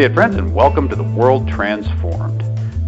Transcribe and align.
Associate 0.00 0.14
friends, 0.14 0.36
and 0.38 0.54
welcome 0.54 0.88
to 0.88 0.96
the 0.96 1.02
World 1.02 1.46
Transformed. 1.46 2.40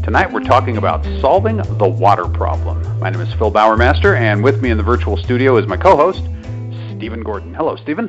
Tonight 0.02 0.32
we're 0.32 0.40
talking 0.40 0.78
about 0.78 1.04
solving 1.20 1.58
the 1.58 1.86
water 1.86 2.24
problem. 2.26 3.00
My 3.00 3.10
name 3.10 3.20
is 3.20 3.30
Phil 3.34 3.52
Bowermaster, 3.52 4.18
and 4.18 4.42
with 4.42 4.62
me 4.62 4.70
in 4.70 4.78
the 4.78 4.82
virtual 4.82 5.18
studio 5.18 5.58
is 5.58 5.66
my 5.66 5.76
co-host, 5.76 6.20
Stephen 6.96 7.22
Gordon. 7.22 7.52
Hello, 7.52 7.76
Stephen. 7.76 8.08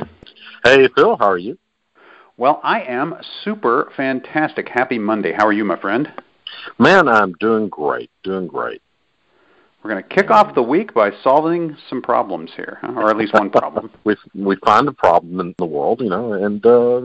Hey, 0.63 0.87
Phil. 0.95 1.17
How 1.17 1.25
are 1.25 1.37
you? 1.37 1.57
Well, 2.37 2.61
I 2.63 2.83
am 2.83 3.15
super 3.43 3.91
fantastic. 3.97 4.69
Happy 4.69 4.97
Monday. 4.97 5.33
How 5.33 5.47
are 5.47 5.51
you, 5.51 5.65
my 5.65 5.75
friend? 5.75 6.09
Man, 6.79 7.09
I'm 7.09 7.33
doing 7.41 7.67
great. 7.67 8.09
Doing 8.23 8.47
great. 8.47 8.81
We're 9.83 9.89
going 9.89 10.03
to 10.03 10.09
kick 10.09 10.31
off 10.31 10.55
the 10.55 10.63
week 10.63 10.93
by 10.93 11.11
solving 11.23 11.75
some 11.89 12.01
problems 12.01 12.51
here, 12.55 12.79
or 12.83 13.09
at 13.09 13.17
least 13.17 13.33
one 13.33 13.49
problem. 13.49 13.91
we 14.05 14.15
we 14.33 14.55
find 14.65 14.87
a 14.87 14.93
problem 14.93 15.41
in 15.41 15.53
the 15.57 15.65
world, 15.65 15.99
you 15.99 16.09
know, 16.09 16.31
and 16.31 16.65
uh, 16.65 17.01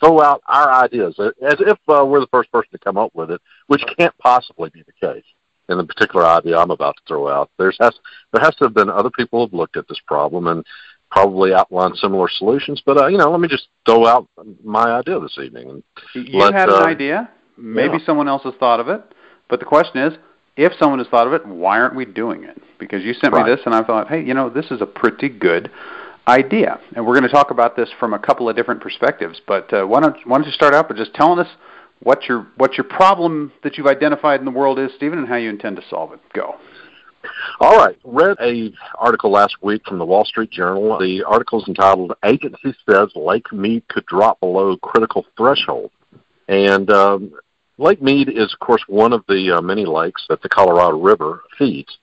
throw 0.00 0.20
out 0.20 0.42
our 0.46 0.72
ideas 0.72 1.14
as 1.20 1.56
if 1.60 1.78
uh, 1.88 2.04
we're 2.04 2.18
the 2.18 2.26
first 2.32 2.50
person 2.50 2.70
to 2.72 2.78
come 2.78 2.96
up 2.96 3.14
with 3.14 3.30
it, 3.30 3.40
which 3.68 3.84
can't 3.96 4.16
possibly 4.18 4.70
be 4.70 4.82
the 4.82 5.06
case. 5.06 5.24
In 5.68 5.78
the 5.78 5.84
particular 5.84 6.26
idea 6.26 6.58
I'm 6.58 6.72
about 6.72 6.96
to 6.96 7.02
throw 7.06 7.28
out, 7.28 7.48
there's 7.58 7.76
has 7.80 7.94
there 8.32 8.42
has 8.42 8.56
to 8.56 8.64
have 8.64 8.74
been 8.74 8.90
other 8.90 9.10
people 9.10 9.46
who've 9.46 9.54
looked 9.54 9.76
at 9.76 9.86
this 9.86 10.00
problem 10.04 10.48
and 10.48 10.66
probably 11.12 11.54
outlined 11.54 11.96
similar 11.96 12.28
solutions. 12.28 12.82
But 12.84 13.00
uh, 13.00 13.06
you 13.06 13.18
know, 13.18 13.30
let 13.30 13.38
me 13.38 13.46
just 13.46 13.68
throw 13.86 14.04
out 14.06 14.26
my 14.64 14.98
idea 14.98 15.20
this 15.20 15.38
evening. 15.40 15.84
You 16.14 16.40
let, 16.40 16.54
had 16.54 16.70
an 16.70 16.82
uh, 16.82 16.86
idea. 16.86 17.30
Maybe 17.56 17.98
yeah. 17.98 18.06
someone 18.06 18.26
else 18.26 18.42
has 18.42 18.54
thought 18.58 18.80
of 18.80 18.88
it. 18.88 19.00
But 19.48 19.60
the 19.60 19.66
question 19.66 19.98
is, 19.98 20.14
if 20.60 20.72
someone 20.78 20.98
has 20.98 21.08
thought 21.08 21.26
of 21.26 21.32
it, 21.32 21.46
why 21.46 21.80
aren't 21.80 21.96
we 21.96 22.04
doing 22.04 22.44
it? 22.44 22.60
Because 22.78 23.02
you 23.02 23.14
sent 23.14 23.32
right. 23.32 23.46
me 23.46 23.54
this, 23.54 23.60
and 23.64 23.74
I 23.74 23.82
thought, 23.82 24.08
hey, 24.08 24.22
you 24.22 24.34
know, 24.34 24.50
this 24.50 24.70
is 24.70 24.80
a 24.82 24.86
pretty 24.86 25.28
good 25.28 25.70
idea. 26.28 26.78
And 26.94 27.06
we're 27.06 27.14
going 27.14 27.28
to 27.28 27.34
talk 27.34 27.50
about 27.50 27.76
this 27.76 27.88
from 27.98 28.12
a 28.12 28.18
couple 28.18 28.48
of 28.48 28.56
different 28.56 28.80
perspectives. 28.80 29.40
But 29.46 29.72
uh, 29.72 29.84
why 29.86 30.00
don't 30.00 30.16
why 30.26 30.36
don't 30.36 30.46
you 30.46 30.52
start 30.52 30.74
out 30.74 30.88
by 30.88 30.96
just 30.96 31.14
telling 31.14 31.38
us 31.38 31.48
what 32.02 32.24
your 32.28 32.46
what 32.56 32.76
your 32.76 32.84
problem 32.84 33.52
that 33.62 33.78
you've 33.78 33.86
identified 33.86 34.40
in 34.40 34.44
the 34.44 34.52
world 34.52 34.78
is, 34.78 34.90
Stephen, 34.96 35.18
and 35.18 35.28
how 35.28 35.36
you 35.36 35.48
intend 35.48 35.76
to 35.76 35.82
solve 35.88 36.12
it. 36.12 36.20
Go. 36.34 36.56
All 37.60 37.76
right. 37.76 37.98
Read 38.04 38.36
a 38.40 38.72
article 38.98 39.30
last 39.30 39.56
week 39.62 39.82
from 39.86 39.98
the 39.98 40.06
Wall 40.06 40.24
Street 40.24 40.50
Journal. 40.50 40.98
The 40.98 41.22
article 41.24 41.60
is 41.60 41.68
entitled 41.68 42.12
"Agency 42.24 42.74
Says 42.88 43.08
Lake 43.14 43.50
Mead 43.52 43.86
Could 43.88 44.06
Drop 44.06 44.40
Below 44.40 44.76
Critical 44.78 45.26
Threshold," 45.36 45.90
and 46.48 46.90
um, 46.90 47.32
Lake 47.80 48.02
Mead 48.02 48.28
is, 48.28 48.52
of 48.52 48.58
course, 48.58 48.82
one 48.86 49.12
of 49.12 49.24
the 49.26 49.56
uh, 49.56 49.62
many 49.62 49.86
lakes 49.86 50.24
that 50.28 50.42
the 50.42 50.48
Colorado 50.48 50.98
River 50.98 51.42
feeds. 51.58 51.98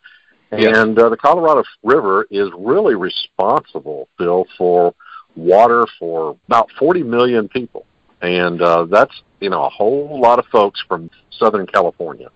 And 0.49 0.97
uh, 0.97 1.09
the 1.09 1.17
Colorado 1.17 1.63
River 1.83 2.25
is 2.31 2.49
really 2.57 2.95
responsible, 2.95 4.07
Phil, 4.17 4.45
for 4.57 4.95
water 5.35 5.85
for 5.99 6.37
about 6.47 6.71
40 6.79 7.03
million 7.03 7.47
people. 7.47 7.85
And 8.21 8.61
uh, 8.61 8.85
that's, 8.85 9.13
you 9.39 9.49
know, 9.49 9.63
a 9.63 9.69
whole 9.69 10.19
lot 10.19 10.39
of 10.39 10.45
folks 10.47 10.81
from 10.87 11.11
Southern 11.29 11.67
California. 11.67 12.29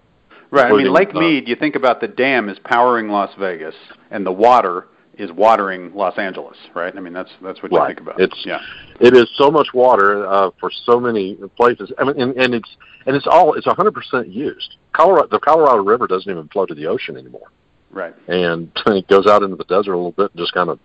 Right. 0.52 0.72
I 0.72 0.76
mean, 0.76 0.94
Lake 0.94 1.16
uh, 1.16 1.20
Mead, 1.20 1.48
you 1.48 1.56
think 1.56 1.76
about 1.76 2.02
the 2.02 2.10
dam 2.10 2.50
is 2.50 2.60
powering 2.60 3.08
Las 3.08 3.32
Vegas, 3.40 3.76
and 4.12 4.26
the 4.26 4.32
water 4.32 4.88
is 5.22 5.32
watering 5.32 5.94
Los 5.94 6.18
Angeles, 6.18 6.58
right? 6.74 6.96
I 6.96 7.00
mean, 7.00 7.14
that's 7.14 7.30
that's 7.42 7.62
what 7.62 7.72
right. 7.72 7.82
you 7.82 7.96
think 7.96 8.00
about. 8.02 8.20
It's 8.20 8.42
yeah. 8.44 8.60
It 9.00 9.16
is 9.16 9.30
so 9.36 9.52
much 9.52 9.68
water 9.74 10.26
uh, 10.28 10.50
for 10.60 10.72
so 10.86 11.00
many 11.00 11.36
places. 11.56 11.92
I 12.00 12.06
mean, 12.06 12.20
and, 12.20 12.36
and 12.38 12.56
it's 12.56 12.70
and 13.06 13.16
it's 13.16 13.28
all 13.28 13.54
it's 13.54 13.68
100% 13.68 14.34
used. 14.34 14.76
Colorado, 14.94 15.28
the 15.30 15.40
Colorado 15.40 15.84
River 15.84 16.08
doesn't 16.08 16.30
even 16.30 16.48
flow 16.50 16.66
to 16.66 16.74
the 16.74 16.88
ocean 16.88 17.18
anymore. 17.18 17.52
Right. 17.92 18.16
And 18.28 18.72
it 18.88 19.08
goes 19.08 19.28
out 19.28 19.44
into 19.44 19.56
the 19.56 19.66
desert 19.66 19.94
a 19.94 19.98
little 19.98 20.12
bit 20.12 20.32
and 20.32 20.40
just 20.40 20.54
kind 20.54 20.70
of 20.70 20.80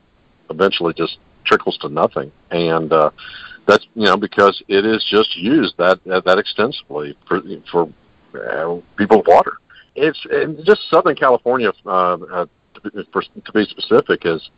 eventually 0.51 0.93
just 0.93 1.19
trickles 1.45 1.79
to 1.79 1.89
nothing. 1.89 2.31
And 2.51 2.93
uh, 2.93 3.11
that's 3.67 3.87
you 3.95 4.05
know 4.05 4.19
because 4.19 4.63
it 4.69 4.85
is 4.85 5.05
just 5.11 5.35
used 5.37 5.75
that 5.79 5.99
that 6.05 6.39
extensively 6.39 7.17
for 7.27 7.41
for 7.73 7.89
uh, 8.35 8.81
people's 8.97 9.25
water. 9.27 9.55
It's 9.95 10.21
and 10.31 10.63
just 10.67 10.83
Southern 10.91 11.17
California, 11.17 11.73
uh, 11.87 12.19
uh, 12.31 12.47
to 12.83 13.53
be 13.53 13.65
specific, 13.65 14.25
has 14.25 14.49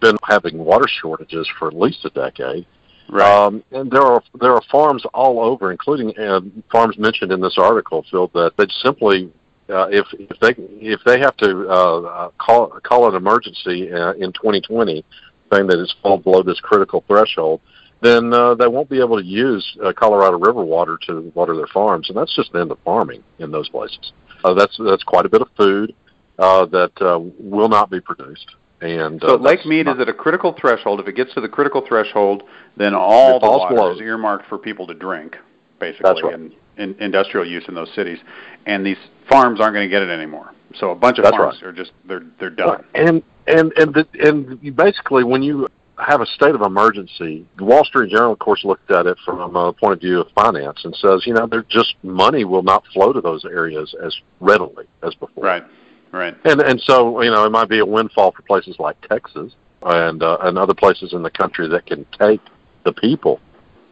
been 0.00 0.16
having 0.24 0.58
water 0.58 0.86
shortages 0.88 1.48
for 1.58 1.68
at 1.68 1.74
least 1.74 2.04
a 2.04 2.10
decade. 2.10 2.66
Right. 3.08 3.30
Um, 3.30 3.62
and 3.72 3.90
there 3.90 4.02
are 4.02 4.22
there 4.40 4.52
are 4.52 4.62
farms 4.70 5.04
all 5.12 5.40
over, 5.40 5.70
including 5.70 6.16
uh, 6.18 6.40
farms 6.70 6.98
mentioned 6.98 7.32
in 7.32 7.40
this 7.40 7.58
article, 7.58 8.04
Phil, 8.10 8.28
that 8.34 8.52
they 8.56 8.66
simply 8.82 9.30
uh, 9.68 9.88
if 9.90 10.06
if 10.12 10.38
they 10.40 10.54
if 10.80 11.00
they 11.04 11.18
have 11.18 11.36
to 11.38 11.68
uh, 11.68 12.00
uh 12.00 12.30
call 12.38 12.68
call 12.82 13.08
an 13.08 13.14
emergency 13.14 13.92
uh, 13.92 14.12
in 14.14 14.32
2020, 14.32 15.04
saying 15.52 15.66
that 15.66 15.78
it's 15.78 15.94
fallen 16.02 16.22
below 16.22 16.42
this 16.42 16.60
critical 16.60 17.04
threshold, 17.06 17.60
then 18.00 18.32
uh, 18.32 18.54
they 18.54 18.68
won't 18.68 18.88
be 18.88 19.00
able 19.00 19.18
to 19.18 19.24
use 19.24 19.76
uh, 19.84 19.92
Colorado 19.92 20.38
River 20.38 20.64
water 20.64 20.98
to 21.06 21.32
water 21.34 21.56
their 21.56 21.66
farms, 21.66 22.08
and 22.08 22.16
that's 22.16 22.34
just 22.34 22.52
the 22.52 22.60
end 22.60 22.70
of 22.70 22.78
farming 22.84 23.22
in 23.40 23.50
those 23.50 23.68
places. 23.68 24.12
Uh, 24.44 24.54
that's 24.54 24.78
that's 24.84 25.04
quite 25.04 25.26
a 25.26 25.28
bit 25.28 25.42
of 25.42 25.48
food 25.56 25.94
uh, 26.38 26.66
that 26.66 26.92
uh, 27.00 27.18
will 27.38 27.68
not 27.68 27.90
be 27.90 28.00
produced. 28.00 28.54
And 28.80 29.22
so, 29.24 29.36
Lake 29.36 29.64
Mead 29.64 29.86
is 29.86 30.00
at 30.00 30.08
a 30.08 30.12
critical 30.12 30.56
threshold. 30.60 30.98
If 30.98 31.06
it 31.06 31.14
gets 31.14 31.32
to 31.34 31.40
the 31.40 31.48
critical 31.48 31.84
threshold, 31.86 32.42
then 32.76 32.94
all 32.94 33.38
the 33.38 33.46
water 33.46 33.74
below. 33.74 33.92
is 33.92 34.00
earmarked 34.00 34.48
for 34.48 34.58
people 34.58 34.88
to 34.88 34.94
drink, 34.94 35.36
basically, 35.78 36.22
right. 36.24 36.34
and 36.34 36.52
in 36.78 36.96
industrial 37.00 37.46
use 37.46 37.64
in 37.68 37.74
those 37.74 37.92
cities. 37.94 38.18
And 38.66 38.84
these 38.84 38.96
farms 39.28 39.60
aren't 39.60 39.74
going 39.74 39.88
to 39.88 39.90
get 39.90 40.02
it 40.02 40.10
anymore. 40.10 40.52
So 40.74 40.90
a 40.90 40.96
bunch 40.96 41.18
of 41.18 41.24
That's 41.24 41.36
farms 41.36 41.60
right. 41.62 41.68
are 41.68 41.72
just 41.72 41.92
they're 42.06 42.24
they're 42.40 42.50
done. 42.50 42.84
And 42.94 43.22
and 43.46 43.72
and 43.76 43.94
the, 43.94 44.06
and 44.20 44.74
basically 44.74 45.22
when 45.22 45.42
you 45.42 45.68
have 45.98 46.20
a 46.20 46.26
state 46.26 46.54
of 46.54 46.62
emergency, 46.62 47.46
the 47.58 47.64
Wall 47.64 47.84
Street 47.84 48.10
Journal, 48.10 48.32
of 48.32 48.38
course, 48.38 48.64
looked 48.64 48.90
at 48.90 49.06
it 49.06 49.16
from 49.24 49.54
a 49.54 49.72
point 49.72 49.92
of 49.92 50.00
view 50.00 50.20
of 50.20 50.28
finance 50.34 50.80
and 50.84 50.94
says, 50.96 51.22
you 51.26 51.34
know, 51.34 51.46
there 51.46 51.64
just 51.68 51.94
money 52.02 52.44
will 52.44 52.62
not 52.62 52.82
flow 52.92 53.12
to 53.12 53.20
those 53.20 53.44
areas 53.44 53.94
as 54.04 54.16
readily 54.40 54.86
as 55.02 55.14
before. 55.14 55.44
Right. 55.44 55.64
Right. 56.12 56.36
And 56.44 56.60
and 56.60 56.80
so 56.80 57.22
you 57.22 57.30
know 57.30 57.44
it 57.44 57.50
might 57.50 57.68
be 57.68 57.78
a 57.78 57.86
windfall 57.86 58.32
for 58.32 58.42
places 58.42 58.76
like 58.78 59.00
Texas 59.08 59.54
and 59.82 60.22
uh, 60.22 60.38
and 60.42 60.58
other 60.58 60.74
places 60.74 61.14
in 61.14 61.22
the 61.22 61.30
country 61.30 61.66
that 61.68 61.86
can 61.86 62.06
take 62.18 62.40
the 62.84 62.92
people. 62.92 63.40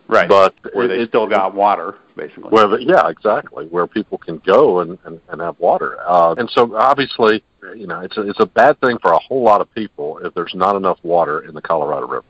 Right. 0.07 0.29
But 0.29 0.55
where 0.75 0.89
they 0.89 1.01
it, 1.01 1.09
still 1.09 1.27
got 1.27 1.55
water, 1.55 1.97
basically. 2.17 2.51
Where 2.51 2.79
yeah, 2.81 3.09
exactly. 3.09 3.67
Where 3.67 3.87
people 3.87 4.19
can 4.19 4.39
go 4.39 4.81
and 4.81 4.99
and, 5.05 5.21
and 5.29 5.41
have 5.41 5.59
water. 5.59 5.99
Uh, 6.07 6.35
and 6.37 6.51
so 6.51 6.77
obviously, 6.77 7.43
you 7.75 7.87
know, 7.87 8.01
it's 8.01 8.19
a, 8.19 8.29
it's 8.29 8.41
a 8.41 8.47
bad 8.47 8.79
thing 8.81 8.99
for 9.01 9.13
a 9.13 9.19
whole 9.19 9.43
lot 9.43 9.63
of 9.63 9.73
people 9.75 10.19
if 10.19 10.35
there's 10.35 10.55
not 10.55 10.77
enough 10.77 10.99
water 11.03 11.47
in 11.47 11.55
the 11.55 11.63
Colorado 11.63 12.07
River. 12.07 12.25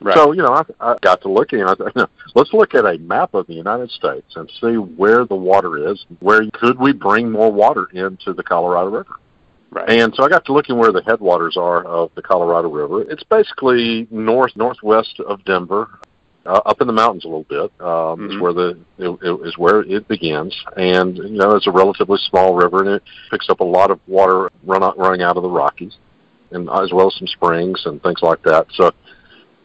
Right. 0.00 0.16
So 0.16 0.32
you 0.32 0.42
know, 0.42 0.54
I, 0.54 0.62
I 0.80 0.96
got 1.02 1.20
to 1.22 1.28
looking. 1.28 1.62
I, 1.64 1.74
you 1.78 1.92
know, 1.96 2.06
let's 2.34 2.54
look 2.54 2.74
at 2.74 2.86
a 2.86 2.98
map 2.98 3.34
of 3.34 3.46
the 3.46 3.54
United 3.54 3.90
States 3.90 4.36
and 4.36 4.50
see 4.60 4.76
where 4.76 5.26
the 5.26 5.36
water 5.36 5.90
is. 5.90 6.04
Where 6.20 6.48
could 6.52 6.78
we 6.78 6.92
bring 6.92 7.30
more 7.30 7.52
water 7.52 7.88
into 7.92 8.32
the 8.32 8.42
Colorado 8.42 8.90
River? 8.90 9.16
Right. 9.74 9.90
And 9.90 10.14
so 10.14 10.22
I 10.22 10.28
got 10.28 10.44
to 10.44 10.52
looking 10.52 10.78
where 10.78 10.92
the 10.92 11.02
headwaters 11.02 11.56
are 11.56 11.84
of 11.84 12.12
the 12.14 12.22
Colorado 12.22 12.68
River. 12.68 13.02
It's 13.10 13.24
basically 13.24 14.06
north 14.08 14.52
northwest 14.54 15.18
of 15.18 15.44
Denver, 15.44 15.98
uh, 16.46 16.60
up 16.64 16.80
in 16.80 16.86
the 16.86 16.92
mountains 16.92 17.24
a 17.24 17.26
little 17.26 17.42
bit. 17.42 17.72
Um, 17.80 17.88
mm-hmm. 17.88 18.30
Is 18.30 18.40
where 18.40 18.52
the 18.52 18.78
it, 18.98 19.08
it, 19.20 19.48
is 19.48 19.58
where 19.58 19.80
it 19.80 20.06
begins, 20.06 20.56
and 20.76 21.16
you 21.16 21.30
know 21.30 21.56
it's 21.56 21.66
a 21.66 21.72
relatively 21.72 22.18
small 22.30 22.54
river, 22.54 22.84
and 22.84 22.88
it 22.88 23.02
picks 23.32 23.50
up 23.50 23.58
a 23.58 23.64
lot 23.64 23.90
of 23.90 23.98
water 24.06 24.48
run 24.62 24.84
out, 24.84 24.96
running 24.96 25.22
out 25.22 25.36
of 25.36 25.42
the 25.42 25.50
Rockies, 25.50 25.96
and 26.52 26.70
as 26.70 26.92
well 26.92 27.08
as 27.08 27.16
some 27.16 27.26
springs 27.26 27.82
and 27.84 28.00
things 28.00 28.22
like 28.22 28.44
that. 28.44 28.68
So 28.74 28.92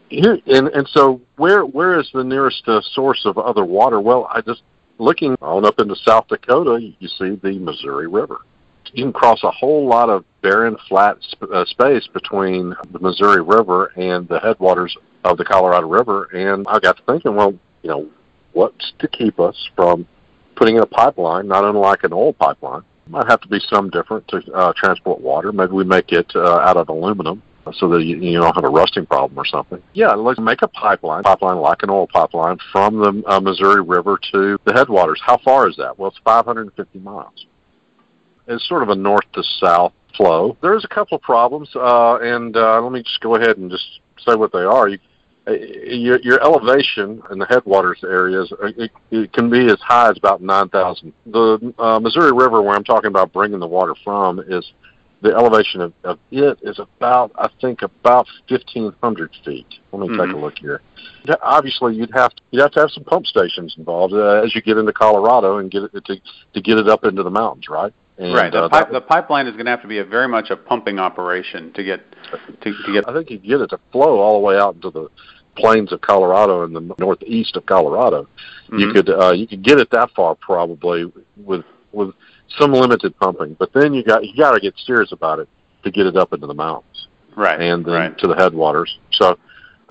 here 0.09 0.39
and 0.47 0.69
and 0.69 0.89
so 0.89 1.21
where 1.35 1.67
where 1.67 1.99
is 1.99 2.09
the 2.15 2.23
nearest 2.23 2.67
uh, 2.67 2.81
source 2.93 3.25
of 3.25 3.37
other 3.37 3.63
water? 3.63 4.01
Well, 4.01 4.27
I 4.33 4.41
just 4.41 4.63
looking 4.97 5.37
on 5.39 5.65
up 5.65 5.79
into 5.79 5.95
South 5.97 6.27
Dakota, 6.29 6.79
you 6.81 7.07
see 7.07 7.35
the 7.35 7.59
Missouri 7.59 8.07
River 8.07 8.39
you 8.93 9.03
can 9.03 9.13
cross 9.13 9.43
a 9.43 9.51
whole 9.51 9.87
lot 9.87 10.09
of 10.09 10.25
barren, 10.41 10.77
flat 10.87 11.17
sp- 11.21 11.51
uh, 11.53 11.65
space 11.65 12.07
between 12.07 12.75
the 12.91 12.99
Missouri 12.99 13.41
River 13.41 13.91
and 13.95 14.27
the 14.27 14.39
headwaters 14.39 14.95
of 15.23 15.37
the 15.37 15.45
Colorado 15.45 15.87
River. 15.87 16.25
And 16.33 16.65
I 16.67 16.79
got 16.79 16.97
to 16.97 17.03
thinking, 17.03 17.35
well, 17.35 17.53
you 17.81 17.89
know, 17.89 18.09
what's 18.53 18.93
to 18.99 19.07
keep 19.07 19.39
us 19.39 19.69
from 19.75 20.07
putting 20.55 20.75
in 20.75 20.81
a 20.81 20.87
pipeline, 20.87 21.47
not 21.47 21.63
unlike 21.63 22.03
an 22.03 22.13
oil 22.13 22.33
pipeline? 22.33 22.83
Might 23.07 23.27
have 23.27 23.41
to 23.41 23.47
be 23.47 23.59
some 23.67 23.89
different 23.89 24.27
to 24.27 24.37
uh, 24.53 24.73
transport 24.75 25.19
water. 25.19 25.51
Maybe 25.51 25.71
we 25.71 25.83
make 25.83 26.11
it 26.11 26.31
uh, 26.35 26.59
out 26.59 26.77
of 26.77 26.89
aluminum 26.89 27.41
so 27.73 27.89
that 27.89 28.03
you, 28.03 28.17
you 28.17 28.39
don't 28.39 28.53
have 28.53 28.63
a 28.63 28.69
rusting 28.69 29.05
problem 29.05 29.37
or 29.37 29.45
something. 29.45 29.81
Yeah, 29.93 30.13
let's 30.13 30.39
make 30.39 30.61
a 30.61 30.67
pipeline, 30.67 31.23
pipeline 31.23 31.57
like 31.57 31.83
an 31.83 31.89
oil 31.89 32.07
pipeline 32.07 32.57
from 32.71 32.99
the 32.99 33.23
uh, 33.27 33.39
Missouri 33.39 33.81
River 33.81 34.19
to 34.31 34.59
the 34.65 34.73
headwaters. 34.73 35.19
How 35.23 35.37
far 35.37 35.67
is 35.67 35.75
that? 35.77 35.97
Well, 35.97 36.09
it's 36.09 36.19
550 36.23 36.99
miles. 36.99 37.45
It's 38.49 38.67
sort 38.67 38.83
of 38.83 38.89
a 38.89 38.95
north 38.95 39.31
to 39.33 39.43
south 39.59 39.93
flow. 40.17 40.57
There's 40.61 40.83
a 40.83 40.87
couple 40.87 41.15
of 41.15 41.21
problems, 41.21 41.69
uh, 41.75 42.17
and 42.17 42.55
uh, 42.57 42.81
let 42.81 42.91
me 42.91 43.03
just 43.03 43.21
go 43.21 43.35
ahead 43.35 43.57
and 43.57 43.69
just 43.69 44.01
say 44.27 44.35
what 44.35 44.51
they 44.51 44.59
are. 44.59 44.89
You, 44.89 44.99
uh, 45.47 45.53
your, 45.53 46.19
your 46.21 46.43
elevation 46.43 47.21
in 47.31 47.39
the 47.39 47.45
headwaters 47.45 47.99
areas 48.03 48.51
uh, 48.61 48.67
it, 48.77 48.91
it 49.09 49.33
can 49.33 49.49
be 49.49 49.65
as 49.65 49.79
high 49.79 50.09
as 50.09 50.17
about 50.17 50.41
9,000. 50.41 51.13
The 51.27 51.73
uh, 51.79 51.99
Missouri 51.99 52.31
River, 52.33 52.61
where 52.61 52.75
I'm 52.75 52.83
talking 52.83 53.07
about 53.07 53.31
bringing 53.31 53.59
the 53.59 53.67
water 53.67 53.95
from, 54.03 54.39
is 54.39 54.71
the 55.21 55.29
elevation 55.29 55.81
of, 55.81 55.93
of 56.03 56.19
it 56.31 56.59
is 56.61 56.79
about, 56.79 57.31
I 57.35 57.49
think, 57.61 57.81
about 57.81 58.27
1,500 58.47 59.31
feet. 59.43 59.65
Let 59.91 60.01
me 60.01 60.07
mm-hmm. 60.07 60.21
take 60.21 60.33
a 60.33 60.37
look 60.37 60.57
here. 60.59 60.81
Obviously, 61.41 61.95
you'd 61.95 62.11
have 62.13 62.33
to, 62.35 62.41
you'd 62.51 62.61
have 62.61 62.71
to 62.71 62.79
have 62.81 62.91
some 62.91 63.03
pump 63.03 63.25
stations 63.25 63.75
involved 63.77 64.13
uh, 64.13 64.41
as 64.43 64.55
you 64.55 64.61
get 64.61 64.77
into 64.77 64.93
Colorado 64.93 65.57
and 65.57 65.69
get 65.69 65.83
it 65.83 66.05
to 66.05 66.15
to 66.53 66.61
get 66.61 66.77
it 66.77 66.87
up 66.87 67.03
into 67.03 67.23
the 67.23 67.29
mountains, 67.29 67.67
right? 67.69 67.93
And, 68.19 68.33
right. 68.33 68.51
The, 68.51 68.63
uh, 68.63 68.69
pipe, 68.69 68.91
the 68.91 69.01
pipeline 69.01 69.47
is 69.47 69.53
going 69.53 69.65
to 69.65 69.71
have 69.71 69.81
to 69.81 69.87
be 69.87 69.99
a 69.99 70.03
very 70.03 70.27
much 70.27 70.49
a 70.49 70.57
pumping 70.57 70.99
operation 70.99 71.71
to 71.73 71.83
get 71.83 72.01
to, 72.61 72.73
to 72.73 72.93
get. 72.93 73.07
I 73.07 73.13
think 73.13 73.31
you 73.31 73.37
get 73.37 73.61
it 73.61 73.69
to 73.69 73.79
flow 73.93 74.19
all 74.19 74.33
the 74.33 74.45
way 74.45 74.57
out 74.57 74.75
into 74.75 74.91
the 74.91 75.07
plains 75.55 75.93
of 75.93 76.01
Colorado 76.01 76.63
and 76.63 76.75
the 76.75 76.95
northeast 76.99 77.55
of 77.55 77.65
Colorado. 77.65 78.27
Mm-hmm. 78.65 78.79
You 78.79 78.93
could 78.93 79.09
uh, 79.09 79.31
you 79.31 79.47
could 79.47 79.63
get 79.63 79.79
it 79.79 79.89
that 79.91 80.11
far 80.11 80.35
probably 80.35 81.09
with 81.37 81.63
with 81.93 82.13
some 82.57 82.73
limited 82.73 83.17
pumping, 83.19 83.55
but 83.57 83.71
then 83.73 83.93
you 83.93 84.03
got 84.03 84.25
you 84.25 84.35
got 84.35 84.51
to 84.51 84.59
get 84.59 84.73
serious 84.85 85.13
about 85.13 85.39
it 85.39 85.47
to 85.83 85.91
get 85.91 86.05
it 86.05 86.17
up 86.17 86.33
into 86.33 86.45
the 86.45 86.53
mountains, 86.53 87.07
right? 87.37 87.61
And 87.61 87.85
then 87.85 87.93
right. 87.93 88.17
to 88.17 88.27
the 88.27 88.35
headwaters. 88.35 88.97
So, 89.13 89.39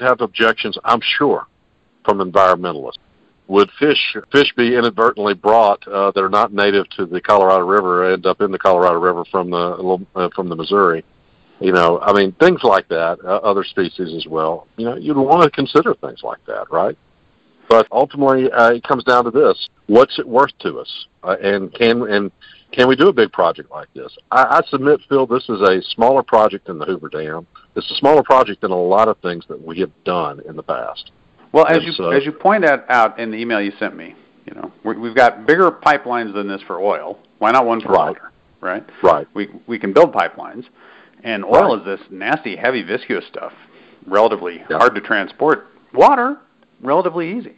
have 0.01 0.21
objections, 0.21 0.77
I'm 0.85 1.01
sure, 1.01 1.47
from 2.05 2.19
environmentalists. 2.19 2.99
Would 3.49 3.71
fish 3.79 4.17
fish 4.31 4.53
be 4.56 4.77
inadvertently 4.77 5.35
brought 5.35 5.87
uh, 5.89 6.11
that 6.11 6.23
are 6.23 6.29
not 6.29 6.53
native 6.53 6.89
to 6.91 7.06
the 7.06 7.21
Colorado 7.21 7.65
River 7.65 8.12
end 8.12 8.27
up 8.27 8.43
in 8.43 8.50
the 8.50 8.59
Colorado 8.59 8.99
River 8.99 9.25
from 9.31 9.50
the 9.50 10.06
uh, 10.15 10.29
from 10.35 10.49
the 10.49 10.56
Missouri? 10.56 11.05
You 11.61 11.73
know, 11.73 11.99
I 12.00 12.12
mean, 12.12 12.33
things 12.33 12.61
like 12.62 12.87
that. 12.89 13.19
Uh, 13.25 13.37
other 13.39 13.65
species 13.65 14.15
as 14.15 14.27
well. 14.29 14.69
You 14.77 14.85
know, 14.85 14.97
you'd 14.97 15.17
want 15.17 15.43
to 15.43 15.50
consider 15.50 15.95
things 15.95 16.23
like 16.23 16.45
that, 16.47 16.71
right? 16.71 16.97
But 17.69 17.89
ultimately, 17.91 18.50
uh, 18.50 18.73
it 18.73 18.85
comes 18.85 19.03
down 19.05 19.25
to 19.25 19.31
this: 19.31 19.69
what's 19.87 20.19
it 20.19 20.29
worth 20.29 20.56
to 20.61 20.81
us, 20.81 21.06
uh, 21.25 21.37
and 21.43 21.73
can 21.73 22.03
and 22.03 22.31
can 22.73 22.87
we 22.87 22.97
do 22.97 23.09
a 23.09 23.12
big 23.12 23.33
project 23.33 23.71
like 23.71 23.93
this? 23.95 24.15
I, 24.31 24.61
I 24.61 24.69
submit, 24.69 25.00
Phil, 25.09 25.27
this 25.27 25.49
is 25.49 25.61
a 25.62 25.81
smaller 25.95 26.23
project 26.23 26.67
than 26.67 26.79
the 26.79 26.85
Hoover 26.85 27.09
Dam. 27.09 27.47
It's 27.75 27.91
a 27.91 27.95
smaller 27.95 28.23
project 28.23 28.61
than 28.61 28.73
a 28.73 28.81
lot 28.81 29.09
of 29.09 29.17
things 29.19 29.45
that 29.49 29.61
we 29.61 29.81
have 29.81 29.93
done 30.05 30.41
in 30.47 30.55
the 30.55 30.62
past. 30.62 31.12
Well, 31.53 31.67
as 31.67 31.83
you 31.83 32.12
as 32.12 32.25
you 32.25 32.33
pointed 32.33 32.71
out 32.89 33.19
in 33.19 33.31
the 33.31 33.39
email 33.39 33.61
you 33.61 33.73
sent 33.79 33.97
me, 33.97 34.15
you 34.47 34.55
know, 34.55 34.73
we've 34.85 35.15
got 35.15 35.47
bigger 35.47 35.71
pipelines 35.71 36.33
than 36.35 36.49
this 36.49 36.62
for 36.62 36.81
oil. 36.81 37.19
Why 37.39 37.53
not 37.53 37.67
one 37.67 37.81
for 37.81 37.89
right. 37.89 38.09
water? 38.09 38.33
Right. 38.61 38.85
Right. 39.03 39.27
We 39.35 39.49
we 39.67 39.79
can 39.79 39.93
build 39.93 40.12
pipelines, 40.12 40.65
and 41.23 41.45
oil 41.45 41.77
right. 41.77 41.79
is 41.79 42.00
this 42.00 42.06
nasty, 42.11 42.56
heavy, 42.56 42.83
viscous 42.83 43.25
stuff, 43.29 43.53
relatively 44.06 44.62
yeah. 44.71 44.79
hard 44.79 44.95
to 44.95 45.00
transport. 45.00 45.67
Water, 45.95 46.39
relatively 46.83 47.39
easy. 47.39 47.56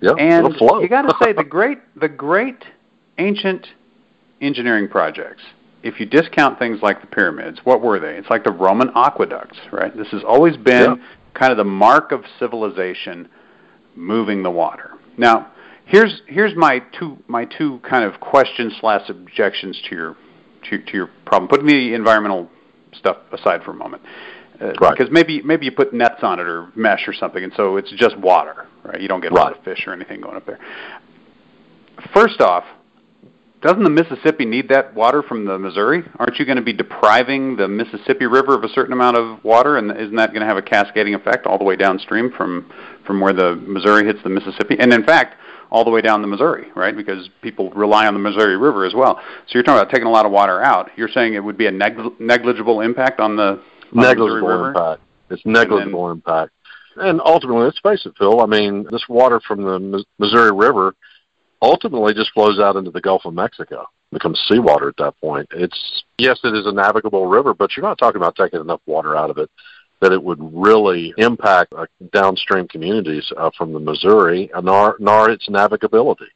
Yeah, 0.00 0.12
and 0.18 0.54
you 0.60 0.88
got 0.88 1.02
to 1.02 1.14
say 1.22 1.32
the 1.32 1.44
great 1.48 1.78
the 1.96 2.08
great 2.08 2.64
ancient 3.18 3.66
engineering 4.40 4.88
projects. 4.88 5.42
If 5.82 5.98
you 5.98 6.06
discount 6.06 6.58
things 6.58 6.80
like 6.82 7.00
the 7.00 7.06
pyramids, 7.06 7.60
what 7.64 7.80
were 7.80 7.98
they? 7.98 8.16
It's 8.16 8.28
like 8.28 8.44
the 8.44 8.52
Roman 8.52 8.90
aqueducts, 8.94 9.58
right? 9.72 9.94
This 9.96 10.08
has 10.08 10.22
always 10.22 10.56
been 10.56 10.96
yeah. 10.96 11.04
Kind 11.34 11.50
of 11.52 11.56
the 11.56 11.64
mark 11.64 12.12
of 12.12 12.24
civilization, 12.38 13.28
moving 13.94 14.42
the 14.42 14.50
water. 14.50 14.92
Now, 15.16 15.52
here's 15.84 16.22
here's 16.26 16.54
my 16.56 16.82
two 16.98 17.18
my 17.26 17.44
two 17.44 17.80
kind 17.88 18.04
of 18.04 18.20
questions 18.20 18.74
slash 18.80 19.08
objections 19.08 19.80
to 19.88 19.94
your 19.94 20.16
to, 20.70 20.78
to 20.78 20.92
your 20.92 21.10
problem. 21.24 21.48
Putting 21.48 21.66
the 21.66 21.94
environmental 21.94 22.48
stuff 22.92 23.18
aside 23.32 23.62
for 23.62 23.70
a 23.70 23.74
moment. 23.74 24.02
Uh, 24.60 24.72
right. 24.80 24.96
Because 24.96 25.10
maybe 25.10 25.42
maybe 25.42 25.64
you 25.64 25.72
put 25.72 25.94
nets 25.94 26.22
on 26.22 26.38
it 26.38 26.46
or 26.46 26.70
mesh 26.74 27.08
or 27.08 27.14
something, 27.14 27.42
and 27.42 27.52
so 27.56 27.76
it's 27.76 27.90
just 27.92 28.16
water, 28.18 28.66
right? 28.84 29.00
You 29.00 29.08
don't 29.08 29.20
get 29.20 29.32
a 29.32 29.34
right. 29.34 29.44
lot 29.44 29.58
of 29.58 29.64
fish 29.64 29.84
or 29.86 29.92
anything 29.92 30.20
going 30.20 30.36
up 30.36 30.46
there. 30.46 30.58
First 32.14 32.40
off, 32.40 32.64
doesn't 33.62 33.82
the 33.82 33.90
Mississippi 33.90 34.44
need 34.44 34.68
that 34.70 34.94
water 34.94 35.22
from 35.22 35.44
the 35.44 35.58
Missouri? 35.58 36.02
Aren't 36.18 36.38
you 36.38 36.46
going 36.46 36.56
to 36.56 36.62
be 36.62 36.72
depriving 36.72 37.56
the 37.56 37.68
Mississippi 37.68 38.26
River 38.26 38.54
of 38.54 38.64
a 38.64 38.68
certain 38.70 38.92
amount 38.92 39.18
of 39.18 39.44
water, 39.44 39.76
and 39.76 39.90
isn't 39.90 40.16
that 40.16 40.30
going 40.30 40.40
to 40.40 40.46
have 40.46 40.56
a 40.56 40.62
cascading 40.62 41.14
effect 41.14 41.46
all 41.46 41.58
the 41.58 41.64
way 41.64 41.76
downstream 41.76 42.32
from 42.32 42.70
from 43.06 43.20
where 43.20 43.32
the 43.32 43.56
Missouri 43.56 44.06
hits 44.06 44.20
the 44.22 44.30
Mississippi? 44.30 44.76
And 44.78 44.92
in 44.92 45.04
fact, 45.04 45.36
all 45.70 45.84
the 45.84 45.90
way 45.90 46.00
down 46.00 46.22
the 46.22 46.28
Missouri, 46.28 46.68
right? 46.74 46.96
Because 46.96 47.28
people 47.42 47.70
rely 47.70 48.06
on 48.06 48.14
the 48.14 48.20
Missouri 48.20 48.56
River 48.56 48.84
as 48.84 48.94
well. 48.94 49.20
So 49.46 49.54
you're 49.54 49.62
talking 49.62 49.80
about 49.80 49.90
taking 49.90 50.06
a 50.06 50.10
lot 50.10 50.26
of 50.26 50.32
water 50.32 50.62
out. 50.62 50.90
You're 50.96 51.08
saying 51.08 51.34
it 51.34 51.44
would 51.44 51.58
be 51.58 51.66
a 51.66 51.70
neg- 51.70 52.18
negligible 52.18 52.80
impact 52.80 53.20
on 53.20 53.36
the 53.36 53.42
on 53.42 53.62
negligible 53.92 54.48
the 54.48 54.68
impact. 54.68 55.02
It's 55.30 55.42
negligible 55.44 56.08
then, 56.08 56.16
impact. 56.16 56.52
And 56.96 57.20
ultimately, 57.24 57.64
let's 57.64 57.78
face 57.78 58.04
it, 58.04 58.14
Phil. 58.18 58.40
I 58.40 58.46
mean, 58.46 58.86
this 58.90 59.04
water 59.08 59.40
from 59.46 59.62
the 59.62 60.04
Missouri 60.18 60.52
River 60.52 60.94
ultimately 61.62 62.14
just 62.14 62.32
flows 62.32 62.58
out 62.58 62.76
into 62.76 62.90
the 62.90 63.00
Gulf 63.00 63.24
of 63.24 63.34
Mexico, 63.34 63.86
becomes 64.12 64.42
seawater 64.48 64.88
at 64.88 64.96
that 64.98 65.18
point. 65.20 65.48
It's 65.52 66.04
yes, 66.18 66.38
it 66.44 66.54
is 66.54 66.66
a 66.66 66.72
navigable 66.72 67.26
river, 67.26 67.54
but 67.54 67.76
you're 67.76 67.86
not 67.86 67.98
talking 67.98 68.20
about 68.20 68.36
taking 68.36 68.60
enough 68.60 68.80
water 68.86 69.16
out 69.16 69.30
of 69.30 69.38
it 69.38 69.50
that 70.00 70.12
it 70.12 70.22
would 70.22 70.38
really 70.40 71.12
impact 71.18 71.74
uh, 71.76 71.84
downstream 72.12 72.66
communities 72.66 73.30
uh, 73.36 73.50
from 73.56 73.72
the 73.72 73.78
Missouri, 73.78 74.50
nor 74.62 74.96
nor 74.98 75.30
its 75.30 75.48
navigability. 75.48 76.28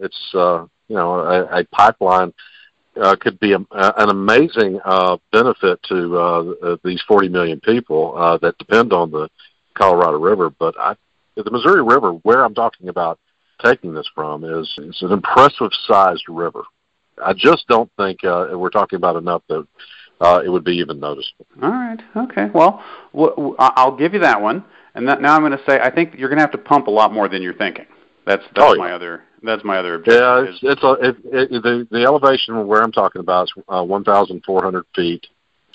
It's 0.00 0.34
uh, 0.34 0.66
you 0.88 0.96
know 0.96 1.20
a, 1.20 1.60
a 1.60 1.64
pipeline 1.66 2.32
uh, 3.00 3.16
could 3.16 3.38
be 3.38 3.52
a, 3.52 3.58
an 3.70 4.08
amazing 4.08 4.80
uh, 4.84 5.18
benefit 5.32 5.82
to 5.84 6.18
uh, 6.18 6.76
these 6.84 7.02
40 7.06 7.28
million 7.28 7.60
people 7.60 8.14
uh, 8.16 8.38
that 8.38 8.58
depend 8.58 8.92
on 8.92 9.10
the 9.10 9.28
Colorado 9.74 10.18
River. 10.18 10.50
But 10.50 10.78
I, 10.78 10.96
the 11.36 11.50
Missouri 11.50 11.82
River, 11.82 12.12
where 12.12 12.44
I'm 12.44 12.54
talking 12.54 12.88
about 12.88 13.18
taking 13.62 13.94
this 13.94 14.08
from, 14.14 14.44
is 14.44 14.72
it's 14.78 15.02
an 15.02 15.12
impressive 15.12 15.70
sized 15.86 16.24
river. 16.28 16.62
I 17.22 17.32
just 17.32 17.66
don't 17.68 17.90
think 17.96 18.24
uh, 18.24 18.48
we're 18.54 18.70
talking 18.70 18.96
about 18.96 19.16
enough 19.16 19.42
that 19.48 19.66
uh, 20.20 20.42
it 20.44 20.48
would 20.48 20.64
be 20.64 20.76
even 20.76 21.00
noticeable. 21.00 21.46
All 21.62 21.70
right. 21.70 22.00
Okay. 22.16 22.46
Well, 22.52 22.82
w- 23.12 23.34
w- 23.34 23.56
I'll 23.58 23.96
give 23.96 24.14
you 24.14 24.20
that 24.20 24.40
one. 24.40 24.64
And 24.94 25.08
that, 25.08 25.20
now 25.20 25.34
I'm 25.34 25.42
going 25.42 25.52
to 25.52 25.64
say 25.68 25.80
I 25.80 25.90
think 25.90 26.14
you're 26.16 26.28
going 26.28 26.38
to 26.38 26.42
have 26.42 26.52
to 26.52 26.58
pump 26.58 26.86
a 26.86 26.90
lot 26.90 27.12
more 27.12 27.28
than 27.28 27.42
you're 27.42 27.54
thinking. 27.54 27.86
That's 28.26 28.42
that's 28.54 28.58
oh, 28.58 28.74
yeah. 28.74 28.78
my 28.78 28.92
other 28.92 29.24
that's 29.42 29.64
my 29.64 29.78
other 29.78 29.94
objection. 29.94 30.22
Yeah, 30.22 30.44
it's, 30.44 30.58
it's 30.62 30.82
a 30.82 30.92
it, 30.92 31.16
it, 31.24 31.62
the 31.62 31.88
the 31.90 32.04
elevation 32.04 32.66
where 32.66 32.82
I'm 32.82 32.92
talking 32.92 33.20
about 33.20 33.44
is 33.44 33.52
uh, 33.68 33.82
1,400 33.82 34.84
feet 34.94 35.26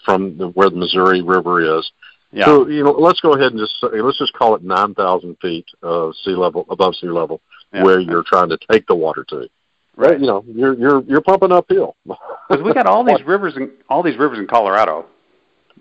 from 0.04 0.38
the, 0.38 0.50
where 0.50 0.70
the 0.70 0.76
Missouri 0.76 1.22
River 1.22 1.80
is. 1.80 1.92
Yeah. 2.32 2.46
So 2.46 2.68
you 2.68 2.84
know, 2.84 2.92
let's 2.92 3.20
go 3.22 3.34
ahead 3.34 3.52
and 3.54 3.60
just 3.60 3.76
let's 3.82 4.18
just 4.18 4.34
call 4.34 4.56
it 4.56 4.64
9,000 4.64 5.38
feet 5.42 5.66
of 5.82 6.14
sea 6.24 6.36
level 6.36 6.66
above 6.70 6.96
sea 6.96 7.08
level, 7.08 7.42
yeah. 7.76 7.84
where 7.84 8.00
you're 8.00 8.24
trying 8.24 8.50
to 8.50 8.58
take 8.72 8.88
the 8.88 8.96
water 8.96 9.24
to. 9.30 9.50
Right. 9.96 10.20
You 10.20 10.28
know, 10.28 10.44
you're 10.48 10.74
you're 10.74 11.04
you're 11.04 11.22
pumping 11.22 11.52
uphill. 11.52 11.96
Because 12.48 12.64
we 12.64 12.76
got 12.76 12.86
all 12.86 13.04
these 13.04 13.26
rivers 13.26 13.56
in 13.58 13.72
all 13.90 14.04
these 14.04 14.20
rivers 14.20 14.38
in 14.38 14.46
Colorado 14.46 15.08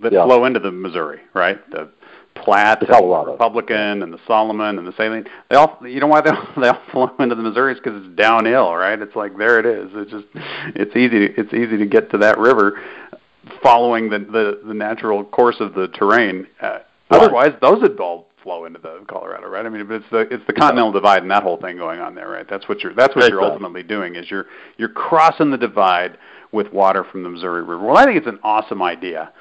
that 0.00 0.12
yeah. 0.14 0.24
flow 0.24 0.46
into 0.46 0.60
the 0.60 0.70
Missouri, 0.70 1.20
right? 1.34 1.58
The 1.70 1.90
Platte, 2.34 2.80
the 2.80 2.86
Colorado. 2.86 3.26
the 3.26 3.32
Republican, 3.32 4.02
and 4.02 4.12
the 4.12 4.18
Solomon, 4.26 4.78
and 4.78 4.86
the 4.86 4.92
Saline. 4.96 5.26
They 5.50 5.56
all, 5.56 5.78
you 5.86 6.00
know, 6.00 6.06
why 6.06 6.20
they 6.20 6.30
all, 6.30 6.46
they 6.60 6.68
all 6.68 6.80
flow 6.90 7.10
into 7.18 7.34
the 7.34 7.42
Missouri 7.42 7.74
is 7.74 7.78
because 7.78 8.02
it's 8.02 8.16
downhill, 8.16 8.74
right? 8.74 9.00
It's 9.00 9.14
like 9.14 9.36
there 9.36 9.58
it 9.60 9.66
is. 9.66 9.90
It's 9.94 10.10
just, 10.10 10.26
it's 10.74 10.96
easy. 10.96 11.28
To, 11.28 11.40
it's 11.40 11.52
easy 11.52 11.76
to 11.76 11.86
get 11.86 12.10
to 12.10 12.18
that 12.18 12.38
river, 12.38 12.80
following 13.62 14.10
the 14.10 14.18
the, 14.18 14.60
the 14.66 14.74
natural 14.74 15.24
course 15.24 15.56
of 15.60 15.74
the 15.74 15.88
terrain. 15.88 16.46
Uh, 16.60 16.66
right. 16.66 16.82
Otherwise, 17.10 17.52
those 17.60 17.82
would 17.82 17.98
all 18.00 18.23
flow 18.44 18.66
into 18.66 18.78
the 18.78 19.04
Colorado, 19.08 19.48
right? 19.48 19.66
I 19.66 19.68
mean, 19.68 19.84
it's 19.90 20.04
the 20.12 20.20
it's 20.30 20.46
the 20.46 20.52
continental 20.52 20.92
divide 20.92 21.22
and 21.22 21.30
that 21.32 21.42
whole 21.42 21.56
thing 21.56 21.76
going 21.76 21.98
on 21.98 22.14
there, 22.14 22.28
right? 22.28 22.46
That's 22.48 22.68
what 22.68 22.80
you're 22.82 22.94
that's 22.94 23.16
what 23.16 23.24
exactly. 23.24 23.40
you're 23.40 23.50
ultimately 23.50 23.82
doing 23.82 24.14
is 24.14 24.30
you're 24.30 24.46
you're 24.76 24.90
crossing 24.90 25.50
the 25.50 25.58
divide 25.58 26.16
with 26.52 26.72
water 26.72 27.02
from 27.02 27.24
the 27.24 27.28
Missouri 27.28 27.62
River. 27.62 27.84
Well, 27.84 27.96
I 27.96 28.04
think 28.04 28.18
it's 28.18 28.28
an 28.28 28.38
awesome 28.44 28.80
idea. 28.80 29.32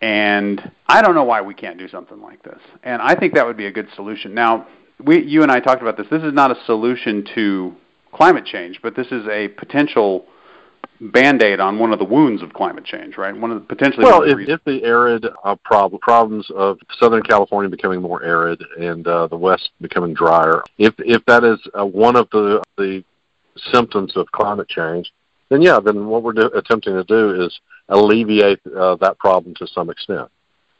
And 0.00 0.70
I 0.86 1.02
don't 1.02 1.14
know 1.14 1.24
why 1.24 1.42
we 1.42 1.52
can't 1.52 1.76
do 1.76 1.88
something 1.88 2.20
like 2.22 2.42
this. 2.42 2.60
And 2.84 3.02
I 3.02 3.16
think 3.16 3.34
that 3.34 3.44
would 3.44 3.56
be 3.56 3.66
a 3.66 3.72
good 3.72 3.88
solution. 3.96 4.34
Now, 4.34 4.68
we 5.04 5.22
you 5.22 5.42
and 5.42 5.50
I 5.50 5.58
talked 5.58 5.82
about 5.82 5.96
this. 5.96 6.06
This 6.10 6.22
is 6.22 6.32
not 6.32 6.50
a 6.50 6.64
solution 6.66 7.26
to 7.34 7.74
climate 8.12 8.44
change, 8.44 8.80
but 8.82 8.94
this 8.94 9.08
is 9.08 9.26
a 9.28 9.48
potential 9.48 10.26
band-aid 11.00 11.60
on 11.60 11.78
one 11.78 11.92
of 11.92 11.98
the 11.98 12.04
wounds 12.04 12.42
of 12.42 12.52
climate 12.52 12.84
change, 12.84 13.16
right? 13.16 13.34
One 13.34 13.50
of 13.50 13.60
the 13.60 13.66
potentially 13.66 14.04
well, 14.04 14.22
if, 14.22 14.38
if 14.48 14.62
the 14.64 14.84
arid 14.84 15.26
uh, 15.44 15.56
prob- 15.64 15.98
problems 16.00 16.46
of 16.54 16.78
Southern 16.98 17.22
California 17.22 17.70
becoming 17.70 18.02
more 18.02 18.22
arid 18.22 18.62
and 18.78 19.06
uh, 19.06 19.26
the 19.26 19.36
West 19.36 19.70
becoming 19.80 20.12
drier, 20.12 20.62
if 20.78 20.94
if 20.98 21.24
that 21.26 21.42
is 21.42 21.58
uh, 21.78 21.84
one 21.84 22.16
of 22.16 22.28
the 22.30 22.62
the 22.76 23.02
symptoms 23.72 24.16
of 24.16 24.30
climate 24.32 24.68
change, 24.68 25.10
then 25.48 25.62
yeah, 25.62 25.80
then 25.80 26.06
what 26.06 26.22
we're 26.22 26.32
do- 26.32 26.50
attempting 26.54 26.94
to 26.94 27.04
do 27.04 27.42
is 27.44 27.60
alleviate 27.88 28.60
uh, 28.76 28.96
that 28.96 29.18
problem 29.18 29.54
to 29.54 29.66
some 29.66 29.90
extent 29.90 30.28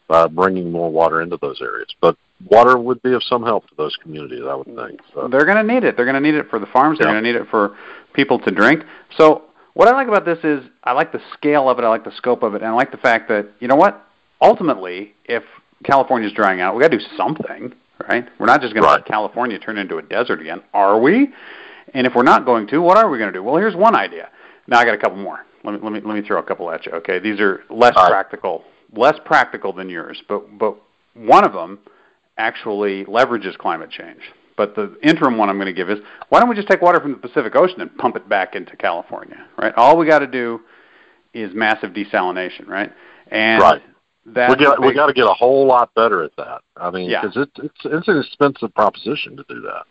by 0.06 0.26
bringing 0.26 0.70
more 0.70 0.90
water 0.90 1.22
into 1.22 1.38
those 1.40 1.60
areas. 1.62 1.88
But 2.00 2.16
water 2.48 2.78
would 2.78 3.00
be 3.02 3.12
of 3.14 3.22
some 3.22 3.42
help 3.42 3.68
to 3.68 3.74
those 3.76 3.96
communities, 3.96 4.42
I 4.46 4.54
would 4.54 4.66
think. 4.66 5.00
So. 5.14 5.28
They're 5.28 5.44
going 5.44 5.64
to 5.64 5.72
need 5.72 5.84
it. 5.84 5.96
They're 5.96 6.04
going 6.04 6.20
to 6.20 6.20
need 6.20 6.34
it 6.34 6.50
for 6.50 6.58
the 6.58 6.66
farms. 6.66 6.98
They're 6.98 7.08
yeah. 7.08 7.14
going 7.14 7.24
to 7.24 7.32
need 7.32 7.40
it 7.40 7.48
for 7.48 7.76
people 8.12 8.38
to 8.40 8.50
drink. 8.50 8.82
So 9.16 9.44
what 9.74 9.88
I 9.88 9.92
like 9.92 10.08
about 10.08 10.24
this 10.24 10.38
is 10.42 10.64
I 10.84 10.92
like 10.92 11.12
the 11.12 11.20
scale 11.34 11.68
of 11.68 11.78
it. 11.78 11.84
I 11.84 11.88
like 11.88 12.04
the 12.04 12.14
scope 12.16 12.42
of 12.42 12.54
it, 12.54 12.62
and 12.62 12.70
I 12.70 12.72
like 12.72 12.90
the 12.90 12.98
fact 12.98 13.28
that 13.28 13.48
you 13.60 13.68
know 13.68 13.76
what? 13.76 14.04
Ultimately, 14.40 15.14
if 15.26 15.42
California's 15.84 16.32
drying 16.32 16.60
out, 16.60 16.74
we 16.74 16.82
got 16.82 16.90
to 16.90 16.98
do 16.98 17.04
something, 17.16 17.72
right? 18.08 18.26
We're 18.38 18.46
not 18.46 18.60
just 18.60 18.74
going 18.74 18.84
right. 18.84 18.96
to 18.96 19.02
let 19.02 19.06
California 19.06 19.58
turn 19.58 19.78
into 19.78 19.98
a 19.98 20.02
desert 20.02 20.40
again, 20.40 20.62
are 20.72 20.98
we? 20.98 21.28
And 21.94 22.06
if 22.06 22.14
we're 22.14 22.22
not 22.22 22.44
going 22.44 22.66
to, 22.68 22.78
what 22.78 22.96
are 22.96 23.10
we 23.10 23.18
going 23.18 23.32
to 23.32 23.38
do? 23.38 23.42
Well, 23.42 23.56
here's 23.56 23.76
one 23.76 23.94
idea. 23.94 24.28
Now 24.66 24.78
I 24.78 24.84
got 24.84 24.94
a 24.94 24.98
couple 24.98 25.18
more. 25.18 25.44
Let 25.64 25.74
me 25.74 25.80
let 25.82 25.92
me 25.92 26.00
let 26.00 26.14
me 26.14 26.26
throw 26.26 26.38
a 26.38 26.42
couple 26.42 26.70
at 26.70 26.86
you. 26.86 26.92
Okay, 26.92 27.18
these 27.18 27.40
are 27.40 27.62
less 27.68 27.94
All 27.96 28.04
right. 28.04 28.10
practical, 28.10 28.64
less 28.94 29.18
practical 29.24 29.72
than 29.72 29.88
yours, 29.88 30.22
but 30.28 30.58
but 30.58 30.76
one 31.14 31.44
of 31.44 31.52
them 31.52 31.78
actually 32.38 33.04
leverages 33.04 33.56
climate 33.58 33.90
change. 33.90 34.20
But 34.60 34.74
the 34.74 34.94
interim 35.02 35.38
one 35.38 35.48
I'm 35.48 35.56
going 35.56 35.68
to 35.68 35.72
give 35.72 35.88
is 35.88 36.00
why 36.28 36.38
don't 36.38 36.50
we 36.50 36.54
just 36.54 36.68
take 36.68 36.82
water 36.82 37.00
from 37.00 37.12
the 37.12 37.16
Pacific 37.16 37.56
Ocean 37.56 37.80
and 37.80 37.96
pump 37.96 38.14
it 38.16 38.28
back 38.28 38.54
into 38.54 38.76
California, 38.76 39.46
right? 39.56 39.72
All 39.74 39.96
we 39.96 40.06
got 40.06 40.18
to 40.18 40.26
do 40.26 40.60
is 41.32 41.54
massive 41.54 41.92
desalination, 41.94 42.66
right? 42.68 42.92
And 43.28 43.62
Right. 43.62 43.80
we 44.26 44.34
got 44.34 44.78
we 44.82 44.92
got 44.92 45.06
to 45.06 45.14
get 45.14 45.24
a 45.24 45.32
whole 45.32 45.66
lot 45.66 45.94
better 45.94 46.22
at 46.22 46.36
that. 46.36 46.60
I 46.76 46.90
mean, 46.90 47.08
Yeah. 47.08 47.22
because 47.22 47.38
it's 47.38 47.58
it's 47.58 47.80
it's 47.86 48.08
an 48.08 48.18
expensive 48.18 48.74
proposition 48.74 49.34
to 49.38 49.44
do 49.48 49.62
that 49.62 49.84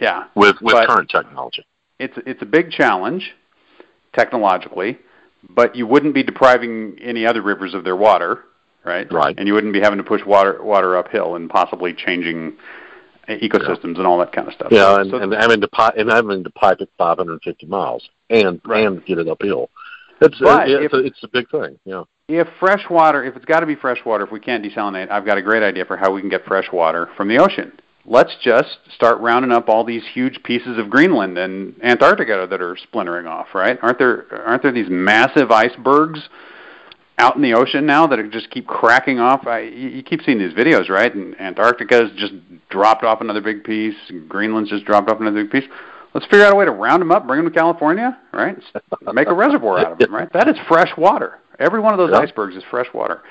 yeah, 0.00 0.24
with 0.34 0.60
with 0.60 0.74
But- 0.74 0.88
current 0.88 1.08
technology. 1.08 1.64
it's 2.00 2.18
it's 2.26 2.42
a 2.42 2.46
big 2.46 2.72
challenge 2.72 3.32
technologically, 4.12 4.98
but 5.50 5.76
you 5.76 5.86
wouldn't 5.86 6.14
be 6.14 6.24
depriving 6.24 6.98
any 7.00 7.24
other 7.24 7.42
rivers 7.42 7.74
of 7.74 7.84
their 7.84 7.94
water, 7.94 8.40
right? 8.82 9.06
Right. 9.12 9.36
And 9.38 9.46
you 9.46 9.54
wouldn't 9.54 9.72
be 9.72 9.80
having 9.80 9.98
to 9.98 10.04
push 10.04 10.24
water 10.26 10.60
water 10.64 10.96
uphill 10.96 11.36
and 11.36 11.48
possibly 11.48 11.92
changing 11.94 12.54
ecosystems 13.28 13.96
and 13.98 14.06
all 14.06 14.18
that 14.18 14.32
kind 14.32 14.48
of 14.48 14.54
stuff. 14.54 14.68
Yeah, 14.70 15.00
and, 15.00 15.10
so- 15.10 15.18
and 15.18 15.32
having 15.32 15.60
to 15.60 15.68
pipe 15.68 15.94
and 15.96 16.10
having 16.10 16.44
to 16.44 16.50
pipe 16.50 16.80
it 16.80 16.90
550 16.98 17.66
miles 17.66 18.08
and 18.30 18.60
Right. 18.64 18.86
and 18.86 19.04
get 19.04 19.18
it 19.18 19.28
uphill. 19.28 19.70
It's 20.20 20.40
uh, 20.40 20.44
But 20.44 20.70
it, 20.70 20.82
if- 20.82 20.92
it's, 20.92 20.94
a, 20.94 20.98
it's 20.98 21.22
a 21.24 21.28
big 21.28 21.50
thing. 21.50 21.78
Yeah. 21.84 22.04
if 22.28 22.48
fresh 22.58 22.88
water, 22.90 23.22
if 23.24 23.36
it's 23.36 23.44
got 23.44 23.60
to 23.60 23.66
be 23.66 23.74
fresh 23.74 24.04
water, 24.04 24.24
if 24.24 24.30
we 24.32 24.40
can't 24.40 24.64
desalinate, 24.64 25.10
I've 25.10 25.26
got 25.26 25.38
a 25.38 25.42
great 25.42 25.62
idea 25.62 25.84
for 25.84 25.96
how 25.96 26.12
we 26.12 26.20
can 26.20 26.30
get 26.30 26.44
fresh 26.44 26.70
water 26.72 27.08
from 27.16 27.28
the 27.28 27.38
ocean. 27.38 27.72
Let's 28.08 28.36
just 28.40 28.78
start 28.94 29.18
rounding 29.20 29.50
up 29.50 29.68
all 29.68 29.82
these 29.84 30.04
huge 30.14 30.40
pieces 30.44 30.78
of 30.78 30.88
Greenland 30.88 31.36
and 31.38 31.74
Antarctica 31.82 32.46
that 32.48 32.62
are 32.62 32.76
splintering 32.76 33.26
off, 33.26 33.48
right? 33.52 33.76
Aren't 33.82 33.98
there 33.98 34.26
aren't 34.46 34.62
there 34.62 34.70
these 34.72 34.88
massive 34.88 35.50
icebergs 35.50 36.20
out 37.18 37.36
in 37.36 37.42
the 37.42 37.54
ocean 37.54 37.86
now 37.86 38.06
that 38.06 38.30
just 38.30 38.50
keep 38.50 38.66
cracking 38.66 39.18
off? 39.18 39.46
I, 39.46 39.60
you, 39.60 39.88
you 39.88 40.02
keep 40.02 40.22
seeing 40.22 40.38
these 40.38 40.52
videos, 40.52 40.88
right? 40.88 41.14
And 41.14 41.38
Antarctica's 41.40 42.10
just 42.16 42.34
dropped 42.68 43.04
off 43.04 43.20
another 43.20 43.40
big 43.40 43.64
piece. 43.64 43.94
Greenland's 44.28 44.70
just 44.70 44.84
dropped 44.84 45.10
off 45.10 45.20
another 45.20 45.42
big 45.44 45.50
piece. 45.50 45.70
Let's 46.14 46.26
figure 46.26 46.44
out 46.46 46.52
a 46.52 46.56
way 46.56 46.64
to 46.64 46.70
round 46.70 47.02
them 47.02 47.10
up, 47.12 47.26
bring 47.26 47.42
them 47.42 47.52
to 47.52 47.58
California, 47.58 48.18
right? 48.32 48.56
Make 49.12 49.28
a 49.28 49.34
reservoir 49.34 49.78
out 49.80 49.92
of 49.92 49.98
them, 49.98 50.14
right? 50.14 50.32
That 50.32 50.48
is 50.48 50.56
fresh 50.68 50.90
water. 50.96 51.40
Every 51.58 51.80
one 51.80 51.92
of 51.92 51.98
those 51.98 52.10
Yeah. 52.12 52.20
icebergs 52.20 52.54
is 52.56 52.62
fresh 52.70 52.86
water. 52.94 53.22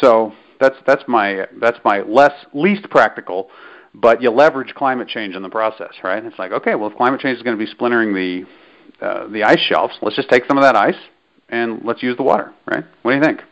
So 0.00 0.32
that's 0.60 0.76
that's 0.86 1.02
my 1.06 1.46
that's 1.60 1.78
my 1.84 2.00
less 2.02 2.32
least 2.52 2.88
practical, 2.90 3.50
but 3.94 4.20
you 4.22 4.30
leverage 4.30 4.74
climate 4.74 5.08
change 5.08 5.34
in 5.36 5.42
the 5.42 5.48
process, 5.48 5.92
right? 6.02 6.24
It's 6.24 6.38
like 6.38 6.52
okay, 6.52 6.74
well 6.74 6.90
if 6.90 6.96
climate 6.96 7.20
change 7.20 7.36
is 7.36 7.42
going 7.42 7.56
to 7.58 7.64
be 7.64 7.70
splintering 7.70 8.14
the 8.14 8.44
uh, 9.04 9.28
the 9.28 9.44
ice 9.44 9.60
shelves, 9.60 9.94
let's 10.02 10.16
just 10.16 10.28
take 10.28 10.44
some 10.46 10.58
of 10.58 10.62
that 10.64 10.74
ice 10.76 10.96
and 11.48 11.84
let's 11.84 12.02
use 12.02 12.16
the 12.16 12.22
water, 12.22 12.52
right? 12.66 12.84
What 13.02 13.12
do 13.12 13.16
you 13.16 13.22
think? 13.22 13.42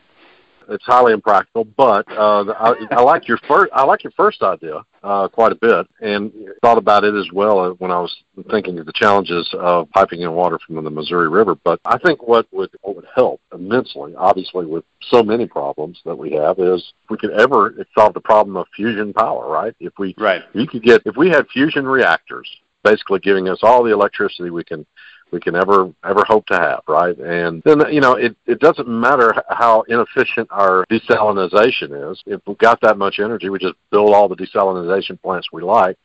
It's 0.69 0.85
highly 0.85 1.13
impractical, 1.13 1.65
but 1.65 2.11
uh, 2.11 2.45
I, 2.59 2.75
I 2.91 3.03
like 3.03 3.29
your 3.29 3.39
first. 3.47 3.71
I 3.73 3.85
like 3.85 4.03
your 4.03 4.11
first 4.17 4.43
idea 4.43 4.83
uh, 5.05 5.29
quite 5.29 5.53
a 5.53 5.55
bit, 5.55 5.87
and 6.01 6.33
thought 6.61 6.77
about 6.77 7.05
it 7.05 7.15
as 7.15 7.31
well 7.33 7.61
uh, 7.61 7.71
when 7.75 7.93
I 7.93 8.01
was 8.01 8.15
thinking 8.51 8.79
of 8.81 8.87
the 8.87 8.93
challenges 8.93 9.49
of 9.57 9.89
piping 9.91 10.23
in 10.23 10.33
water 10.33 10.59
from 10.67 10.83
the 10.83 10.91
Missouri 10.91 11.29
River. 11.29 11.55
But 11.55 11.81
I 11.85 11.99
think 11.99 12.27
what 12.27 12.49
would 12.51 12.71
what 12.83 12.97
would 12.97 13.07
help 13.15 13.41
immensely, 13.55 14.15
obviously, 14.17 14.67
with 14.67 14.85
so 15.09 15.23
many 15.23 15.47
problems 15.47 16.01
that 16.05 16.17
we 16.17 16.33
have, 16.33 16.59
is 16.59 16.93
if 17.05 17.11
we 17.11 17.17
could 17.17 17.31
ever 17.31 17.77
solve 17.97 18.15
the 18.15 18.21
problem 18.21 18.57
of 18.57 18.67
fusion 18.75 19.13
power. 19.13 19.49
Right? 19.49 19.75
If 19.79 19.93
we 19.99 20.17
Right. 20.19 20.43
you 20.53 20.67
could 20.67 20.83
get 20.83 21.03
if 21.07 21.17
we 21.17 21.29
had 21.29 21.47
fusion 21.47 21.87
reactors, 21.87 22.51
basically 22.83 23.21
giving 23.21 23.49
us 23.49 23.61
all 23.63 23.85
the 23.85 23.93
electricity 23.93 24.51
we 24.51 24.65
can 24.65 24.85
we 25.33 25.41
can 25.41 25.57
ever 25.57 25.93
ever 26.05 26.25
hope 26.27 26.47
to 26.47 26.55
have, 26.55 26.83
right? 26.89 27.17
And 27.19 27.63
then 27.65 27.83
you 27.93 28.01
know 28.01 28.15
it 28.15 28.37
it 28.47 28.61
doesn't 28.61 28.89
matter 28.89 29.35
how 29.49 29.83
inefficient 29.89 30.49
our 30.51 30.85
desalinization 30.91 32.11
is. 32.13 32.23
If 32.27 32.41
we've 32.47 32.59
got 32.59 32.81
that 32.83 32.99
much 32.99 33.19
energy, 33.19 33.49
we 33.49 33.59
just 33.59 33.75
build 33.91 34.15
all 34.15 34.29
the 34.29 34.37
desalinization 34.37 35.21
plants 35.21 35.49
we 35.53 35.63
like, 35.63 35.97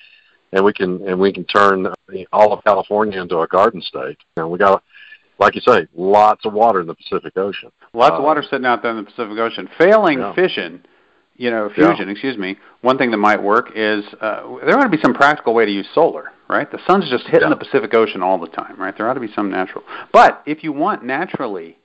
and 0.53 0.63
we 0.63 0.73
can 0.73 1.07
and 1.07 1.19
we 1.19 1.31
can 1.31 1.45
turn 1.45 1.87
all 2.31 2.53
of 2.53 2.63
California 2.63 3.21
into 3.21 3.39
a 3.39 3.47
garden 3.47 3.81
state. 3.81 4.17
And 4.37 4.49
we 4.49 4.57
got, 4.57 4.83
like 5.39 5.55
you 5.55 5.61
say, 5.61 5.87
lots 5.95 6.45
of 6.45 6.53
water 6.53 6.81
in 6.81 6.87
the 6.87 6.95
Pacific 6.95 7.37
Ocean. 7.37 7.71
Lots 7.93 8.13
of 8.13 8.21
Uh, 8.21 8.23
water 8.23 8.43
sitting 8.43 8.65
out 8.65 8.81
there 8.81 8.91
in 8.91 8.97
the 8.97 9.03
Pacific 9.03 9.37
Ocean. 9.37 9.69
Failing 9.77 10.19
Yeah. 10.19 10.33
fission, 10.33 10.83
you 11.41 11.49
know, 11.49 11.71
Yeah. 11.75 11.87
fusion, 11.87 12.07
excuse 12.09 12.37
me, 12.37 12.55
one 12.81 12.99
thing 12.99 13.09
that 13.11 13.17
might 13.17 13.41
work 13.41 13.71
is 13.75 14.05
uh, 14.21 14.43
there 14.63 14.77
ought 14.77 14.83
to 14.83 14.89
be 14.89 15.01
some 15.01 15.13
practical 15.13 15.55
way 15.55 15.65
to 15.65 15.71
use 15.71 15.87
solar, 15.95 16.31
right? 16.47 16.69
The 16.69 16.77
sun's 16.85 17.09
just 17.09 17.25
hitting 17.25 17.49
Yeah. 17.49 17.55
the 17.55 17.55
Pacific 17.65 17.91
Ocean 17.95 18.21
all 18.21 18.37
the 18.37 18.47
time, 18.47 18.75
right? 18.77 18.95
There 18.95 19.09
ought 19.09 19.15
to 19.15 19.19
be 19.19 19.31
some 19.33 19.49
natural. 19.49 19.83
But 20.13 20.43
if 20.45 20.63
you 20.63 20.71
want 20.71 21.03
naturally 21.03 21.77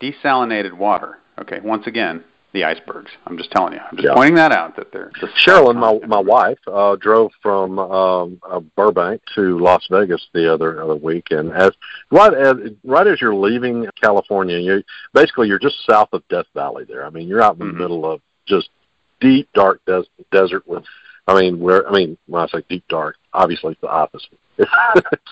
desalinated 0.00 0.72
water, 0.72 1.18
okay, 1.38 1.60
once 1.62 1.86
again, 1.86 2.24
the 2.52 2.64
icebergs. 2.64 3.10
I'm 3.26 3.36
just 3.36 3.50
telling 3.50 3.74
you. 3.74 3.80
I'm 3.80 3.98
just 3.98 4.08
Yeah. 4.08 4.14
pointing 4.14 4.36
that 4.36 4.50
out 4.50 4.76
that 4.76 4.90
they're 4.90 5.10
the 5.20 5.26
Sherilyn, 5.26 5.76
my 5.76 5.98
my 6.06 6.20
wife, 6.20 6.58
uh, 6.66 6.96
drove 6.96 7.30
from 7.42 7.78
um, 7.78 8.40
uh, 8.48 8.60
Burbank 8.60 9.20
to 9.34 9.58
Las 9.58 9.86
Vegas 9.90 10.26
the 10.32 10.50
other 10.50 10.82
other 10.82 10.94
week, 10.94 11.26
and 11.32 11.52
as 11.52 11.72
right 12.10 12.32
as 12.32 12.56
right 12.82 13.06
as 13.06 13.20
you're 13.20 13.34
leaving 13.34 13.86
California, 14.00 14.56
you 14.56 14.82
basically 15.12 15.48
you're 15.48 15.58
just 15.58 15.84
south 15.84 16.08
of 16.14 16.26
Death 16.28 16.46
Valley. 16.54 16.84
There, 16.84 17.04
I 17.04 17.10
mean, 17.10 17.28
you're 17.28 17.42
out 17.42 17.58
in 17.60 17.66
the 17.66 17.72
Mhm. 17.74 17.76
middle 17.76 18.10
of 18.10 18.22
just 18.46 18.70
deep 19.20 19.48
dark 19.54 19.80
des- 19.86 20.04
desert 20.30 20.66
with. 20.66 20.84
I 21.28 21.40
mean, 21.40 21.58
where 21.58 21.88
I 21.88 21.92
mean 21.92 22.16
when 22.26 22.42
I 22.42 22.46
say 22.46 22.62
deep 22.68 22.84
dark, 22.88 23.16
obviously 23.32 23.72
it's 23.72 23.80
the 23.80 23.88
opposite. 23.88 24.38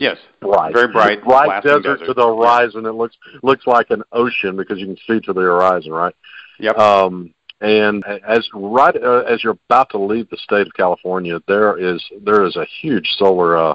Yes. 0.00 0.18
bright, 0.40 0.74
Very 0.74 0.88
bright, 0.92 1.22
bright 1.24 1.62
desert, 1.62 1.82
desert. 2.00 2.06
to 2.06 2.14
the 2.14 2.26
horizon. 2.26 2.84
It 2.84 2.92
looks 2.92 3.16
looks 3.42 3.66
like 3.66 3.90
an 3.90 4.02
ocean 4.12 4.56
because 4.56 4.78
you 4.80 4.86
can 4.86 4.96
see 5.06 5.20
to 5.26 5.32
the 5.32 5.40
horizon, 5.40 5.92
right? 5.92 6.14
Yep. 6.58 6.76
Um, 6.78 7.32
and 7.60 8.04
as 8.04 8.46
right 8.52 8.94
uh, 8.96 9.20
as 9.28 9.42
you're 9.44 9.56
about 9.70 9.90
to 9.90 9.98
leave 9.98 10.28
the 10.30 10.36
state 10.36 10.66
of 10.66 10.74
California, 10.74 11.40
there 11.46 11.78
is 11.78 12.04
there 12.22 12.44
is 12.44 12.56
a 12.56 12.66
huge 12.82 13.08
solar 13.16 13.56
uh, 13.56 13.74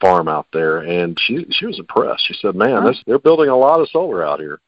farm 0.00 0.28
out 0.28 0.48
there, 0.52 0.78
and 0.78 1.18
she 1.20 1.46
she 1.50 1.64
was 1.66 1.78
impressed. 1.78 2.26
She 2.26 2.34
said, 2.34 2.54
"Man, 2.56 2.82
Huh. 2.82 2.88
this, 2.88 3.02
they're 3.06 3.18
building 3.20 3.48
a 3.48 3.56
lot 3.56 3.80
of 3.80 3.88
solar 3.90 4.24
out 4.24 4.40
here." 4.40 4.58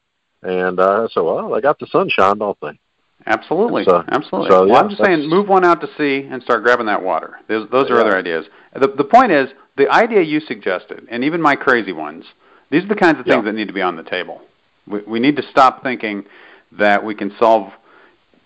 And 0.43 0.79
uh, 0.81 1.02
I 1.05 1.09
said, 1.12 1.21
"Well, 1.23 1.50
they 1.50 1.61
got 1.61 1.79
the 1.81 1.87
sunshine, 1.88 2.38
don't 2.38 2.57
they?" 2.62 2.79
Absolutely, 3.26 3.84
So- 3.84 4.02
absolutely. 4.10 4.50
so, 4.50 4.60
well, 4.60 4.68
yeah, 4.68 4.74
I'm 4.80 4.88
just 4.88 5.04
saying, 5.04 5.28
move 5.28 5.48
one 5.48 5.64
out 5.64 5.80
to 5.82 5.88
sea 5.98 6.26
and 6.30 6.42
start 6.42 6.62
grabbing 6.64 6.86
that 6.86 7.02
water. 7.02 7.38
Those, 7.48 7.68
those 7.70 7.90
are 7.90 7.94
Yeah. 7.94 8.00
other 8.00 8.16
ideas. 8.16 8.46
The, 8.74 8.88
the 8.88 9.04
point 9.04 9.30
is, 9.32 9.50
the 9.76 9.88
idea 9.90 10.22
you 10.22 10.40
suggested, 10.40 11.06
and 11.10 11.22
even 11.24 11.40
my 11.40 11.54
crazy 11.56 11.92
ones, 11.92 12.24
these 12.70 12.84
are 12.84 12.88
the 12.88 12.94
kinds 12.94 13.18
of 13.18 13.26
things 13.26 13.36
Yeah. 13.36 13.42
that 13.42 13.52
need 13.54 13.68
to 13.68 13.74
be 13.74 13.82
on 13.82 13.96
the 13.96 14.02
table. 14.02 14.40
We, 14.86 15.00
we 15.06 15.20
need 15.20 15.36
to 15.36 15.42
stop 15.50 15.82
thinking 15.82 16.24
that 16.72 17.04
we 17.04 17.14
can 17.14 17.32
solve 17.38 17.72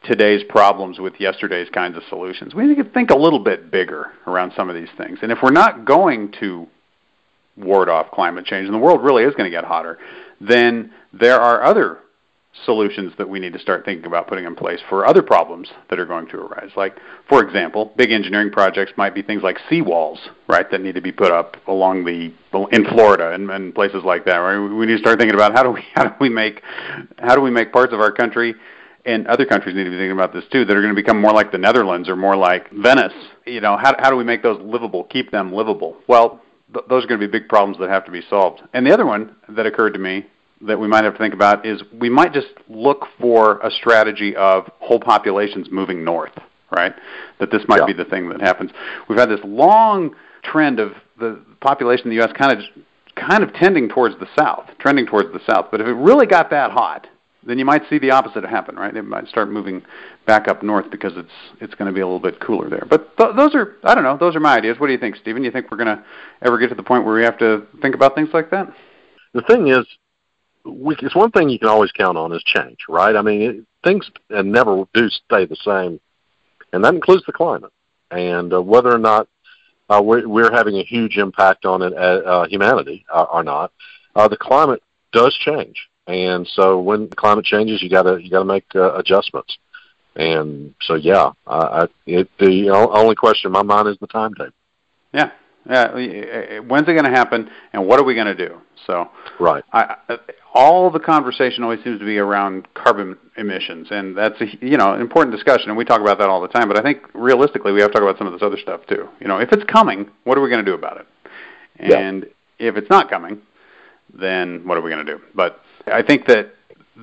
today's 0.02 0.42
problems 0.44 0.98
with 0.98 1.14
yesterday's 1.18 1.68
kinds 1.70 1.96
of 1.96 2.02
solutions. 2.08 2.54
We 2.54 2.66
need 2.66 2.76
to 2.78 2.84
think 2.84 3.10
a 3.10 3.16
little 3.16 3.38
bit 3.38 3.70
bigger 3.70 4.10
around 4.26 4.52
some 4.54 4.68
of 4.68 4.74
these 4.74 4.88
things. 4.98 5.18
And 5.22 5.32
if 5.32 5.38
we're 5.42 5.50
not 5.50 5.84
going 5.84 6.32
to 6.40 6.66
ward 7.56 7.88
off 7.88 8.10
climate 8.10 8.44
change, 8.44 8.66
and 8.66 8.74
the 8.74 8.78
world 8.78 9.02
really 9.02 9.22
is 9.24 9.34
going 9.34 9.50
to 9.50 9.56
get 9.56 9.64
hotter, 9.64 9.98
then 10.40 10.90
there 11.12 11.40
are 11.40 11.62
other 11.62 11.98
solutions 12.64 13.12
that 13.18 13.28
we 13.28 13.40
need 13.40 13.52
to 13.52 13.58
start 13.58 13.84
thinking 13.84 14.06
about 14.06 14.28
putting 14.28 14.44
in 14.44 14.54
place 14.54 14.80
for 14.88 15.06
other 15.06 15.22
problems 15.22 15.68
that 15.90 15.98
are 15.98 16.06
going 16.06 16.26
to 16.28 16.38
arise. 16.38 16.70
Like, 16.76 16.96
for 17.28 17.42
example, 17.42 17.92
big 17.96 18.12
engineering 18.12 18.50
projects 18.50 18.92
might 18.96 19.14
be 19.14 19.22
things 19.22 19.42
like 19.42 19.58
seawalls, 19.70 20.18
right, 20.48 20.70
that 20.70 20.80
need 20.80 20.94
to 20.94 21.00
be 21.00 21.12
put 21.12 21.32
up 21.32 21.56
along 21.66 22.04
the 22.04 22.32
in 22.70 22.84
Florida 22.86 23.32
and, 23.32 23.50
and 23.50 23.74
places 23.74 24.02
like 24.04 24.24
that. 24.26 24.36
Right, 24.36 24.58
we 24.58 24.86
need 24.86 24.94
to 24.94 24.98
start 24.98 25.18
thinking 25.18 25.34
about 25.34 25.52
how 25.52 25.62
do 25.62 25.70
we 25.70 25.82
how 25.94 26.04
do 26.04 26.14
we 26.20 26.28
make 26.28 26.62
how 27.18 27.34
do 27.34 27.40
we 27.40 27.50
make 27.50 27.72
parts 27.72 27.92
of 27.92 28.00
our 28.00 28.12
country 28.12 28.54
and 29.04 29.26
other 29.26 29.44
countries 29.44 29.74
need 29.74 29.84
to 29.84 29.90
be 29.90 29.96
thinking 29.96 30.12
about 30.12 30.32
this 30.32 30.44
too 30.50 30.64
that 30.64 30.76
are 30.76 30.80
going 30.80 30.94
to 30.94 31.00
become 31.00 31.20
more 31.20 31.32
like 31.32 31.52
the 31.52 31.58
Netherlands 31.58 32.08
or 32.08 32.16
more 32.16 32.36
like 32.36 32.70
Venice. 32.70 33.12
You 33.46 33.60
know, 33.60 33.76
how 33.76 33.94
how 33.98 34.10
do 34.10 34.16
we 34.16 34.24
make 34.24 34.42
those 34.42 34.60
livable, 34.62 35.04
keep 35.04 35.30
them 35.30 35.52
livable? 35.52 35.96
Well, 36.06 36.40
th- 36.72 36.86
those 36.88 37.04
are 37.04 37.08
going 37.08 37.20
to 37.20 37.26
be 37.26 37.30
big 37.30 37.48
problems 37.48 37.78
that 37.80 37.90
have 37.90 38.04
to 38.04 38.12
be 38.12 38.22
solved. 38.30 38.62
And 38.72 38.86
the 38.86 38.92
other 38.92 39.06
one 39.06 39.34
that 39.50 39.66
occurred 39.66 39.94
to 39.94 40.00
me 40.00 40.26
that 40.66 40.78
we 40.78 40.88
might 40.88 41.04
have 41.04 41.14
to 41.14 41.18
think 41.18 41.34
about 41.34 41.66
is 41.66 41.82
we 41.98 42.08
might 42.08 42.32
just 42.32 42.48
look 42.68 43.06
for 43.20 43.58
a 43.58 43.70
strategy 43.70 44.34
of 44.36 44.70
whole 44.80 45.00
populations 45.00 45.68
moving 45.70 46.04
north, 46.04 46.32
right? 46.74 46.94
That 47.38 47.50
this 47.50 47.62
might 47.68 47.80
Yeah. 47.80 47.86
be 47.86 47.92
the 47.92 48.04
thing 48.04 48.28
that 48.30 48.40
happens. 48.40 48.70
We've 49.08 49.18
had 49.18 49.28
this 49.28 49.40
long 49.44 50.14
trend 50.42 50.80
of 50.80 50.92
the 51.18 51.38
population 51.60 52.04
in 52.06 52.10
the 52.10 52.16
U.S. 52.16 52.32
kind 52.32 52.52
of 52.52 52.64
kind 53.16 53.44
of 53.44 53.52
tending 53.54 53.88
towards 53.88 54.18
the 54.18 54.26
south, 54.36 54.68
trending 54.80 55.06
towards 55.06 55.32
the 55.32 55.40
south. 55.46 55.66
But 55.70 55.80
if 55.80 55.86
it 55.86 55.92
really 55.94 56.26
got 56.26 56.50
that 56.50 56.72
hot, 56.72 57.06
then 57.46 57.60
you 57.60 57.64
might 57.64 57.82
see 57.88 57.98
the 57.98 58.10
opposite 58.10 58.42
happen, 58.44 58.74
right? 58.74 58.92
They 58.92 59.02
might 59.02 59.28
start 59.28 59.48
moving 59.50 59.82
back 60.26 60.48
up 60.48 60.62
north 60.62 60.90
because 60.90 61.12
it's 61.16 61.30
it's 61.60 61.74
going 61.74 61.86
to 61.86 61.92
be 61.94 62.00
a 62.00 62.06
little 62.06 62.18
bit 62.20 62.40
cooler 62.40 62.68
there. 62.68 62.84
But 62.88 63.16
th- 63.18 63.36
those 63.36 63.54
are 63.54 63.76
I 63.84 63.94
don't 63.94 64.02
know. 64.04 64.16
Those 64.16 64.34
are 64.34 64.40
my 64.40 64.56
ideas. 64.56 64.80
What 64.80 64.86
do 64.88 64.92
you 64.94 64.98
think, 64.98 65.16
Stephen? 65.16 65.44
You 65.44 65.50
think 65.50 65.70
we're 65.70 65.76
going 65.76 65.96
to 65.96 66.02
ever 66.42 66.58
get 66.58 66.70
to 66.70 66.74
the 66.74 66.82
point 66.82 67.04
where 67.04 67.14
we 67.14 67.22
have 67.22 67.38
to 67.38 67.66
think 67.82 67.94
about 67.94 68.14
things 68.14 68.30
like 68.32 68.50
that? 68.50 68.72
The 69.34 69.42
thing 69.42 69.68
is, 69.68 69.84
we, 70.64 70.96
it's 71.00 71.14
one 71.14 71.30
thing 71.30 71.48
you 71.48 71.58
can 71.58 71.68
always 71.68 71.92
count 71.92 72.16
on 72.16 72.32
is 72.32 72.42
change, 72.42 72.78
right? 72.88 73.14
I 73.14 73.22
mean, 73.22 73.42
it, 73.42 73.66
things 73.82 74.10
never 74.30 74.84
do 74.94 75.08
stay 75.08 75.44
the 75.46 75.56
same, 75.56 76.00
and 76.72 76.84
that 76.84 76.94
includes 76.94 77.24
the 77.26 77.32
climate. 77.32 77.72
And 78.10 78.52
uh, 78.52 78.62
whether 78.62 78.94
or 78.94 78.98
not 78.98 79.28
uh, 79.88 80.00
we're, 80.02 80.26
we're 80.26 80.52
having 80.52 80.76
a 80.76 80.84
huge 80.84 81.16
impact 81.18 81.64
on 81.64 81.82
it, 81.82 81.92
uh, 81.92 81.96
uh, 81.96 82.46
humanity 82.46 83.04
uh, 83.12 83.24
or 83.24 83.42
not, 83.42 83.72
uh, 84.16 84.28
the 84.28 84.36
climate 84.36 84.82
does 85.12 85.34
change. 85.34 85.88
and 86.06 86.46
so 86.54 86.80
when 86.80 87.08
the 87.08 87.16
climate 87.16 87.44
changes, 87.44 87.82
you 87.82 87.88
gotta 87.88 88.20
you 88.20 88.30
gotta 88.30 88.44
make 88.44 88.64
uh, 88.74 88.94
adjustments. 88.94 89.56
And 90.16 90.74
so, 90.82 90.94
yeah, 90.94 91.32
I, 91.46 91.56
I, 91.56 91.86
it, 92.06 92.28
the 92.38 92.70
only 92.70 93.16
question 93.16 93.48
in 93.48 93.52
my 93.52 93.62
mind 93.62 93.88
is 93.88 93.96
the 94.00 94.06
timetable. 94.06 94.52
Yeah, 95.12 95.30
yeah. 95.68 96.60
When's 96.60 96.88
it 96.88 96.92
going 96.92 97.04
to 97.04 97.10
happen, 97.10 97.50
and 97.72 97.86
what 97.86 97.98
are 97.98 98.04
we 98.04 98.14
going 98.14 98.36
to 98.36 98.48
do? 98.48 98.60
So, 98.86 99.10
right. 99.40 99.64
I, 99.72 99.96
all 100.54 100.88
the 100.90 101.00
conversation 101.00 101.64
always 101.64 101.82
seems 101.82 101.98
to 101.98 102.04
be 102.04 102.16
around 102.16 102.72
carbon 102.74 103.18
emissions, 103.36 103.88
and 103.90 104.16
that's 104.16 104.40
a 104.40 104.46
you 104.64 104.76
know 104.76 104.94
important 104.94 105.34
discussion, 105.34 105.68
and 105.68 105.76
we 105.76 105.84
talk 105.84 106.00
about 106.00 106.18
that 106.18 106.28
all 106.28 106.40
the 106.40 106.48
time. 106.48 106.68
But 106.68 106.78
I 106.78 106.82
think 106.82 107.02
realistically, 107.12 107.72
we 107.72 107.80
have 107.80 107.90
to 107.90 107.94
talk 107.94 108.02
about 108.02 108.18
some 108.18 108.28
of 108.28 108.32
this 108.32 108.42
other 108.42 108.56
stuff 108.56 108.82
too. 108.88 109.08
You 109.20 109.26
know, 109.26 109.38
if 109.38 109.52
it's 109.52 109.64
coming, 109.64 110.08
what 110.22 110.38
are 110.38 110.40
we 110.40 110.48
going 110.48 110.64
to 110.64 110.70
do 110.70 110.76
about 110.76 110.98
it? 110.98 111.06
And 111.76 112.22
yeah. 112.58 112.68
if 112.68 112.76
it's 112.76 112.88
not 112.88 113.10
coming, 113.10 113.42
then 114.16 114.66
what 114.66 114.78
are 114.78 114.80
we 114.80 114.90
going 114.90 115.04
to 115.04 115.12
do? 115.16 115.20
But 115.34 115.60
I 115.86 116.02
think 116.02 116.26
that 116.26 116.54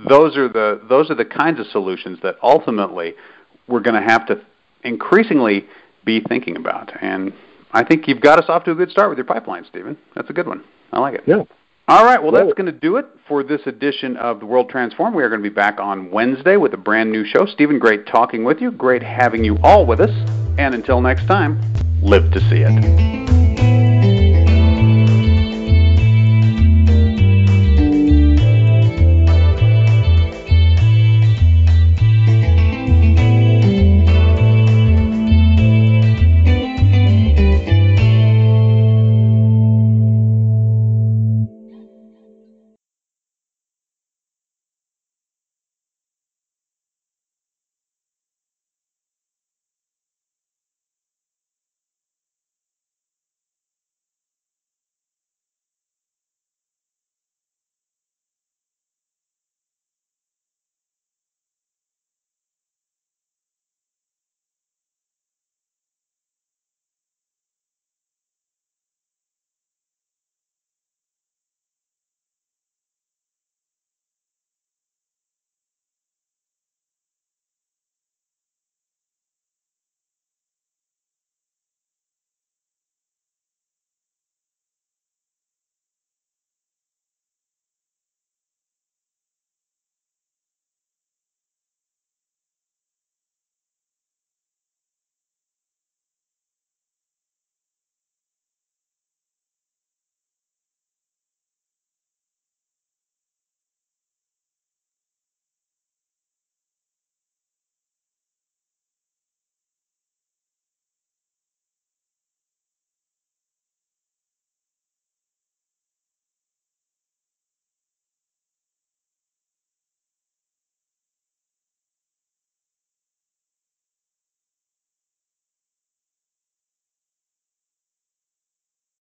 those 0.07 0.37
are 0.37 0.47
the 0.47 0.81
those 0.87 1.11
are 1.11 1.15
the 1.15 1.25
kinds 1.25 1.59
of 1.59 1.67
solutions 1.67 2.19
that 2.23 2.37
ultimately 2.41 3.15
we're 3.67 3.81
going 3.81 4.01
to 4.01 4.07
have 4.07 4.25
to 4.27 4.41
increasingly 4.83 5.65
be 6.05 6.21
thinking 6.21 6.55
about. 6.55 6.91
And 7.01 7.33
I 7.73 7.83
think 7.83 8.07
you've 8.07 8.21
got 8.21 8.39
us 8.39 8.45
off 8.47 8.63
to 8.63 8.71
a 8.71 8.75
good 8.75 8.89
start 8.91 9.09
with 9.09 9.17
your 9.17 9.25
pipeline, 9.25 9.65
Stephen. 9.69 9.97
That's 10.15 10.29
a 10.29 10.33
good 10.33 10.47
one. 10.47 10.63
I 10.93 10.99
like 10.99 11.15
it. 11.15 11.23
Yeah. 11.25 11.43
All 11.87 12.05
right, 12.05 12.21
well, 12.21 12.31
that's 12.31 12.53
going 12.53 12.67
to 12.67 12.71
do 12.71 12.97
it 12.97 13.05
for 13.27 13.43
this 13.43 13.61
edition 13.65 14.15
of 14.17 14.39
The 14.39 14.45
World 14.45 14.69
Transform. 14.69 15.13
We 15.13 15.23
are 15.23 15.29
going 15.29 15.43
to 15.43 15.49
be 15.49 15.53
back 15.53 15.79
on 15.79 16.09
Wednesday 16.11 16.55
with 16.55 16.73
a 16.73 16.77
brand 16.77 17.11
new 17.11 17.25
show. 17.25 17.45
Stephen, 17.45 17.79
great 17.79 18.05
talking 18.07 18.43
with 18.43 18.61
you. 18.61 18.71
Great 18.71 19.03
having 19.03 19.43
you 19.43 19.57
all 19.63 19.85
with 19.85 19.99
us. 19.99 20.11
And 20.57 20.73
until 20.73 21.01
next 21.01 21.25
time, 21.25 21.59
live 22.01 22.31
to 22.31 22.39
see 22.49 22.63
it. 22.65 23.30